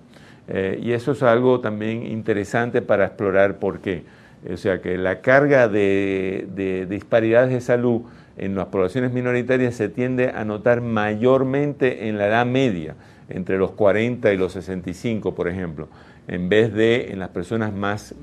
Eh, 0.49 0.79
y 0.83 0.93
eso 0.93 1.13
es 1.13 1.23
algo 1.23 1.61
también 1.61 2.07
interesante 2.07 2.83
para 2.83 3.07
explorar 3.07 3.59
por 3.59 3.81
qué. 3.81 4.03
O 4.51 4.57
sea 4.57 4.81
que 4.81 4.99
la 4.99 5.21
carga 5.21 5.69
de, 5.69 6.87
disparidades 6.89 7.51
de 7.51 7.61
salud 7.61 8.03
en 8.37 8.55
las 8.55 8.67
poblaciones 8.67 9.13
minoritarias 9.13 9.75
se 9.75 9.89
tiende 9.89 10.31
a 10.31 10.45
notar 10.45 10.81
mayormente 10.81 12.09
en 12.09 12.19
la 12.19 12.27
edad 12.27 12.47
media, 12.47 12.97
entre 13.29 13.59
los 13.59 13.73
40 13.73 14.33
y 14.33 14.37
los 14.37 14.53
65, 14.53 15.35
por 15.35 15.49
ejemplo, 15.49 15.89
en 16.27 16.49
vez 16.49 16.73
de 16.73 17.13
en 17.13 17.19
las 17.19 17.29
personas 17.29 17.73
más, 17.73 18.15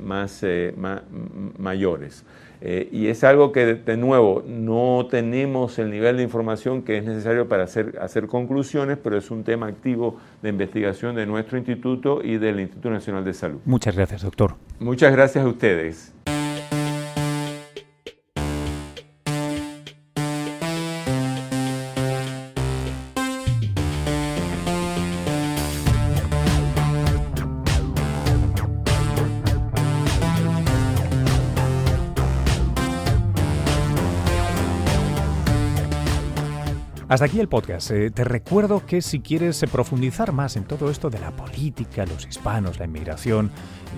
eh, 0.44 0.74
mayores. 1.58 2.26
Eh, 2.62 2.90
y 2.92 3.08
es 3.08 3.24
algo 3.24 3.52
que, 3.52 3.76
de 3.76 3.98
nuevo, 3.98 4.44
no 4.46 5.08
tenemos 5.10 5.80
el 5.80 5.92
nivel 5.92 6.18
de 6.18 6.24
información 6.24 6.82
que 6.82 6.98
es 6.98 7.06
necesario 7.06 7.48
para 7.48 7.64
hacer, 7.64 7.98
hacer 8.02 8.28
conclusiones, 8.28 8.98
pero 9.02 9.18
es 9.18 9.32
un 9.32 9.44
tema 9.44 9.68
activo 9.68 10.18
de 10.42 10.50
investigación 10.50 11.16
de 11.16 11.26
nuestro 11.26 11.58
instituto 11.58 12.22
y 12.24 12.38
del 12.38 12.60
Instituto 12.60 12.90
Nacional 12.90 13.24
de 13.24 13.34
Salud. 13.34 13.60
Muchas 13.66 13.96
gracias, 13.96 14.24
doctor. 14.24 14.56
Muchas 14.80 15.12
gracias 15.12 15.46
a 15.46 15.48
ustedes. 15.48 16.14
Hasta 37.10 37.26
aquí 37.26 37.40
el 37.40 37.50
podcast. 37.50 37.90
Eh, 37.90 38.12
te 38.12 38.24
recuerdo 38.24 38.86
que 38.86 39.02
si 39.02 39.20
quieres 39.20 39.64
eh, 39.64 39.68
profundizar 39.68 40.32
más 40.32 40.56
en 40.56 40.66
todo 40.66 40.92
esto 40.92 41.10
de 41.10 41.18
la 41.18 41.32
política, 41.32 42.06
los 42.06 42.28
hispanos, 42.28 42.78
la 42.78 42.86
inmigración 42.86 43.50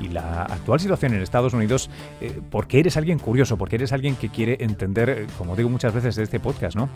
y 0.01 0.07
la 0.07 0.43
actual 0.43 0.79
situación 0.79 1.13
en 1.13 1.21
Estados 1.21 1.53
Unidos, 1.53 1.89
eh, 2.21 2.39
porque 2.49 2.79
eres 2.79 2.95
alguien 2.95 3.19
curioso, 3.19 3.57
porque 3.57 3.75
eres 3.75 3.91
alguien 3.91 4.15
que 4.15 4.29
quiere 4.29 4.59
entender, 4.61 5.27
como 5.37 5.57
digo 5.57 5.67
muchas 5.69 5.93
veces 5.93 6.15
de 6.15 6.23
este 6.23 6.39
podcast, 6.39 6.77
¿no? 6.77 6.87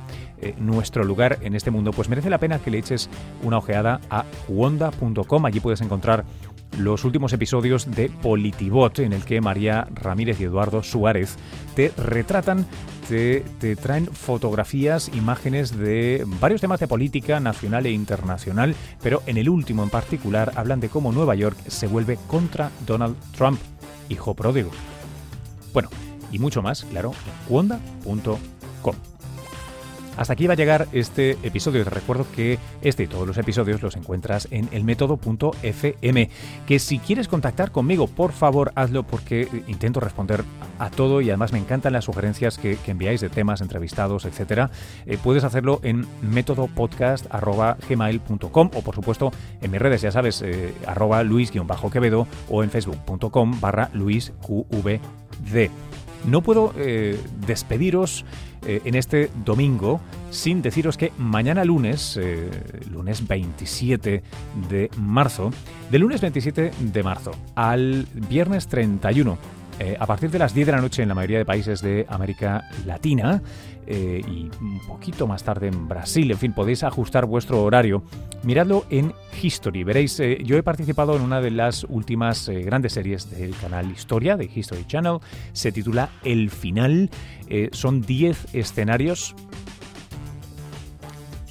nuestro 0.57 1.03
lugar 1.03 1.39
en 1.41 1.53
este 1.53 1.69
mundo, 1.69 1.91
pues 1.91 2.07
merece 2.07 2.29
la 2.29 2.37
pena 2.37 2.59
que 2.59 2.71
le 2.71 2.77
eches 2.77 3.09
una 3.43 3.57
ojeada 3.57 3.99
a 4.09 4.23
wanda.com. 4.47 5.45
Allí 5.45 5.59
puedes 5.59 5.81
encontrar 5.81 6.23
los 6.77 7.03
últimos 7.03 7.33
episodios 7.33 7.89
de 7.91 8.09
Politibot, 8.09 8.99
en 8.99 9.13
el 9.13 9.23
que 9.23 9.41
María 9.41 9.87
Ramírez 9.93 10.39
y 10.39 10.45
Eduardo 10.45 10.83
Suárez 10.83 11.37
te 11.75 11.91
retratan, 11.97 12.65
te, 13.07 13.43
traen 13.75 14.07
fotografías, 14.07 15.09
imágenes 15.13 15.77
de 15.77 16.25
varios 16.39 16.61
temas 16.61 16.79
de 16.79 16.87
política 16.87 17.39
nacional 17.39 17.85
e 17.85 17.91
internacional, 17.91 18.75
pero 19.01 19.21
en 19.25 19.37
el 19.37 19.49
último 19.49 19.83
en 19.83 19.89
particular 19.89 20.51
hablan 20.55 20.79
de 20.79 20.89
cómo 20.89 21.11
Nueva 21.11 21.35
York 21.35 21.57
se 21.67 21.87
vuelve 21.87 22.17
contra 22.27 22.71
Donald 22.85 23.15
Trump, 23.35 23.59
hijo 24.09 24.33
pródigo. 24.33 24.71
Bueno, 25.73 25.89
y 26.31 26.39
mucho 26.39 26.61
más, 26.61 26.83
claro, 26.85 27.11
en 27.47 27.53
wanda.com. 27.53 29.14
Hasta 30.17 30.33
aquí 30.33 30.47
va 30.47 30.53
a 30.53 30.57
llegar 30.57 30.87
este 30.91 31.31
episodio. 31.43 31.83
Te 31.83 31.89
recuerdo 31.89 32.25
que 32.35 32.57
este 32.81 33.03
y 33.03 33.07
todos 33.07 33.27
los 33.27 33.37
episodios 33.37 33.81
los 33.81 33.95
encuentras 33.95 34.47
en 34.51 34.67
elmétodo.fm. 34.71 36.29
Que 36.65 36.79
si 36.79 36.99
quieres 36.99 37.27
contactar 37.27 37.71
conmigo, 37.71 38.07
por 38.07 38.31
favor 38.31 38.71
hazlo 38.75 39.03
porque 39.03 39.49
intento 39.67 39.99
responder 39.99 40.45
a 40.79 40.89
todo 40.89 41.19
y 41.21 41.29
además 41.29 41.51
me 41.51 41.59
encantan 41.59 41.93
las 41.93 42.05
sugerencias 42.05 42.57
que, 42.57 42.77
enviáis 42.85 43.21
de 43.21 43.29
temas, 43.29 43.61
entrevistados, 43.61 44.25
etc. 44.25 44.71
Eh, 45.05 45.19
puedes 45.21 45.43
hacerlo 45.43 45.79
en 45.83 46.07
métodopodcast.gmail.com 46.21 48.71
o 48.73 48.81
por 48.81 48.95
supuesto 48.95 49.31
en 49.61 49.71
mis 49.71 49.81
redes, 49.81 50.01
ya 50.01 50.11
sabes, 50.11 50.41
eh, 50.41 50.73
arroba 50.85 51.23
luis-quevedo 51.23 52.27
o 52.49 52.63
en 52.63 52.69
facebook.com 52.69 53.59
barra 53.59 53.89
luisqvd. 53.93 55.69
No 56.27 56.41
puedo 56.41 56.73
eh, 56.77 57.19
despediros 57.45 58.25
eh, 58.65 58.81
en 58.85 58.95
este 58.95 59.29
domingo 59.45 60.01
sin 60.31 60.61
deciros 60.63 60.97
que 60.97 61.11
mañana 61.17 61.63
lunes, 61.63 62.17
eh, 62.19 62.49
lunes 62.89 63.27
27 63.27 64.23
de 64.69 64.89
marzo, 64.97 65.51
del 65.91 66.01
lunes 66.01 66.21
27 66.21 66.71
de 66.79 67.03
marzo 67.03 67.31
al 67.53 68.07
viernes 68.27 68.67
31, 68.67 69.37
a 69.99 70.05
partir 70.05 70.31
de 70.31 70.39
las 70.39 70.53
10 70.53 70.67
de 70.67 70.71
la 70.71 70.81
noche 70.81 71.03
en 71.03 71.09
la 71.09 71.15
mayoría 71.15 71.37
de 71.37 71.45
países 71.45 71.81
de 71.81 72.05
América 72.09 72.69
Latina, 72.85 73.41
eh, 73.87 74.21
y 74.27 74.49
un 74.61 74.79
poquito 74.87 75.27
más 75.27 75.43
tarde 75.43 75.67
en 75.67 75.87
Brasil. 75.87 76.31
En 76.31 76.37
fin, 76.37 76.53
podéis 76.53 76.83
ajustar 76.83 77.27
vuestro 77.27 77.63
horario. 77.63 78.03
Miradlo 78.43 78.85
en 78.89 79.13
History. 79.41 79.83
Veréis, 79.83 80.19
eh, 80.19 80.39
yo 80.43 80.57
he 80.57 80.63
participado 80.63 81.15
en 81.15 81.21
una 81.21 81.39
de 81.39 81.51
las 81.51 81.83
últimas 81.83 82.49
eh, 82.49 82.61
grandes 82.61 82.93
series 82.93 83.29
del 83.29 83.55
canal 83.55 83.91
Historia, 83.91 84.37
de 84.37 84.49
History 84.53 84.85
Channel. 84.87 85.19
Se 85.53 85.71
titula 85.71 86.09
El 86.23 86.49
Final. 86.49 87.09
son 87.73 88.01
10 88.01 88.55
escenarios 88.55 89.35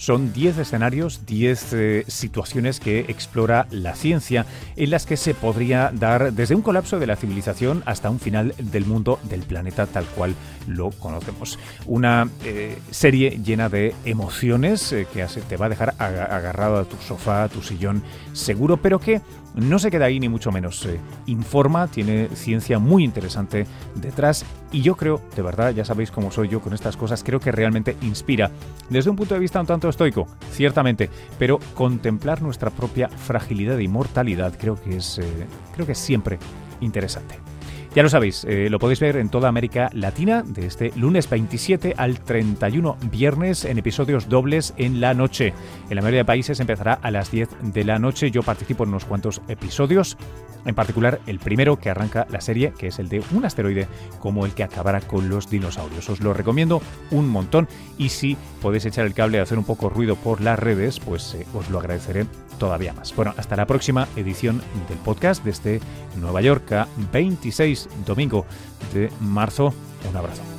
son 0.04 0.34
10 0.34 0.58
escenarios, 0.58 1.24
10 1.24 1.72
eh, 1.72 2.04
situaciones 2.08 2.78
que 2.78 3.00
explora 3.08 3.66
la 3.70 3.94
ciencia, 3.94 4.44
en 4.76 4.90
las 4.90 5.06
que 5.06 5.16
se 5.16 5.32
podría 5.32 5.90
dar 5.94 6.34
desde 6.34 6.54
un 6.54 6.60
colapso 6.60 6.98
de 6.98 7.06
la 7.06 7.16
civilización 7.16 7.82
hasta 7.86 8.10
un 8.10 8.20
final 8.20 8.54
del 8.58 8.84
mundo, 8.84 9.18
del 9.22 9.44
planeta 9.44 9.86
tal 9.86 10.04
cual 10.04 10.34
lo 10.68 10.90
conocemos. 10.90 11.58
Una 11.86 12.28
eh, 12.44 12.78
serie 12.90 13.40
llena 13.42 13.70
de 13.70 13.94
emociones 14.04 14.92
eh, 14.92 15.06
que 15.10 15.24
te 15.48 15.56
va 15.56 15.66
a 15.66 15.70
dejar 15.70 15.94
agarrado 15.98 16.76
a 16.76 16.84
tu 16.84 16.96
sofá, 16.98 17.44
a 17.44 17.48
tu 17.48 17.62
sillón 17.62 18.02
seguro, 18.34 18.76
pero 18.76 18.98
que 18.98 19.22
no 19.54 19.78
se 19.78 19.90
queda 19.90 20.06
ahí 20.06 20.20
ni 20.20 20.28
mucho 20.28 20.52
menos. 20.52 20.86
informa, 21.26 21.86
tiene 21.88 22.28
ciencia 22.34 22.78
muy 22.78 23.04
interesante 23.04 23.66
detrás 23.94 24.44
y 24.72 24.82
yo 24.82 24.96
creo, 24.96 25.20
de 25.34 25.42
verdad, 25.42 25.72
ya 25.72 25.84
sabéis 25.84 26.10
cómo 26.10 26.30
soy 26.30 26.48
yo 26.48 26.60
con 26.60 26.74
estas 26.74 26.96
cosas, 26.96 27.22
creo 27.22 27.40
que 27.40 27.52
realmente 27.52 27.96
inspira. 28.02 28.50
Desde 28.90 29.10
un 29.10 29.16
punto 29.16 29.34
de 29.34 29.40
vista 29.40 29.60
un 29.60 29.66
tanto 29.66 29.88
estoico, 29.88 30.26
ciertamente, 30.50 31.08
pero 31.38 31.58
contemplar 31.74 32.42
nuestra 32.42 32.70
propia 32.70 33.08
fragilidad 33.08 33.78
y 33.78 33.88
mortalidad 33.88 34.54
creo 34.58 34.80
que 34.80 34.96
es, 34.96 35.18
eh, 35.18 35.46
creo 35.74 35.86
que 35.86 35.92
es 35.92 35.98
siempre 35.98 36.38
interesante. 36.80 37.53
Ya 37.94 38.02
lo 38.02 38.08
sabéis, 38.08 38.44
eh, 38.48 38.68
lo 38.70 38.80
podéis 38.80 38.98
ver 38.98 39.16
en 39.18 39.28
toda 39.28 39.48
América 39.48 39.88
Latina 39.92 40.42
de 40.44 40.66
este 40.66 40.90
lunes 40.96 41.30
27 41.30 41.94
al 41.96 42.18
31 42.18 42.96
viernes 43.08 43.64
en 43.64 43.78
episodios 43.78 44.28
dobles 44.28 44.74
en 44.76 45.00
la 45.00 45.14
noche. 45.14 45.54
En 45.88 45.94
la 45.94 46.02
mayoría 46.02 46.22
de 46.22 46.24
países 46.24 46.58
empezará 46.58 46.94
a 46.94 47.12
las 47.12 47.30
10 47.30 47.50
de 47.62 47.84
la 47.84 48.00
noche. 48.00 48.32
Yo 48.32 48.42
participo 48.42 48.82
en 48.82 48.88
unos 48.88 49.04
cuantos 49.04 49.42
episodios, 49.46 50.16
en 50.64 50.74
particular 50.74 51.20
el 51.28 51.38
primero 51.38 51.78
que 51.78 51.88
arranca 51.88 52.26
la 52.30 52.40
serie, 52.40 52.72
que 52.76 52.88
es 52.88 52.98
el 52.98 53.08
de 53.08 53.22
un 53.32 53.44
asteroide 53.44 53.86
como 54.18 54.44
el 54.44 54.54
que 54.54 54.64
acabará 54.64 55.00
con 55.00 55.28
los 55.28 55.48
dinosaurios. 55.48 56.10
Os 56.10 56.20
lo 56.20 56.34
recomiendo 56.34 56.82
un 57.12 57.28
montón 57.28 57.68
y 57.96 58.08
si 58.08 58.36
podéis 58.60 58.86
echar 58.86 59.06
el 59.06 59.14
cable 59.14 59.38
y 59.38 59.40
hacer 59.40 59.56
un 59.56 59.64
poco 59.64 59.88
ruido 59.88 60.16
por 60.16 60.40
las 60.40 60.58
redes, 60.58 60.98
pues 60.98 61.34
eh, 61.34 61.46
os 61.54 61.70
lo 61.70 61.78
agradeceré 61.78 62.26
todavía 62.58 62.92
más. 62.92 63.14
Bueno, 63.14 63.34
hasta 63.36 63.56
la 63.56 63.66
próxima 63.66 64.08
edición 64.16 64.62
del 64.88 64.98
podcast 64.98 65.44
desde 65.44 65.80
Nueva 66.16 66.40
York, 66.40 66.86
26 67.12 67.83
domingo 68.06 68.46
de 68.92 69.10
marzo. 69.20 69.72
Un 70.08 70.16
abrazo. 70.16 70.53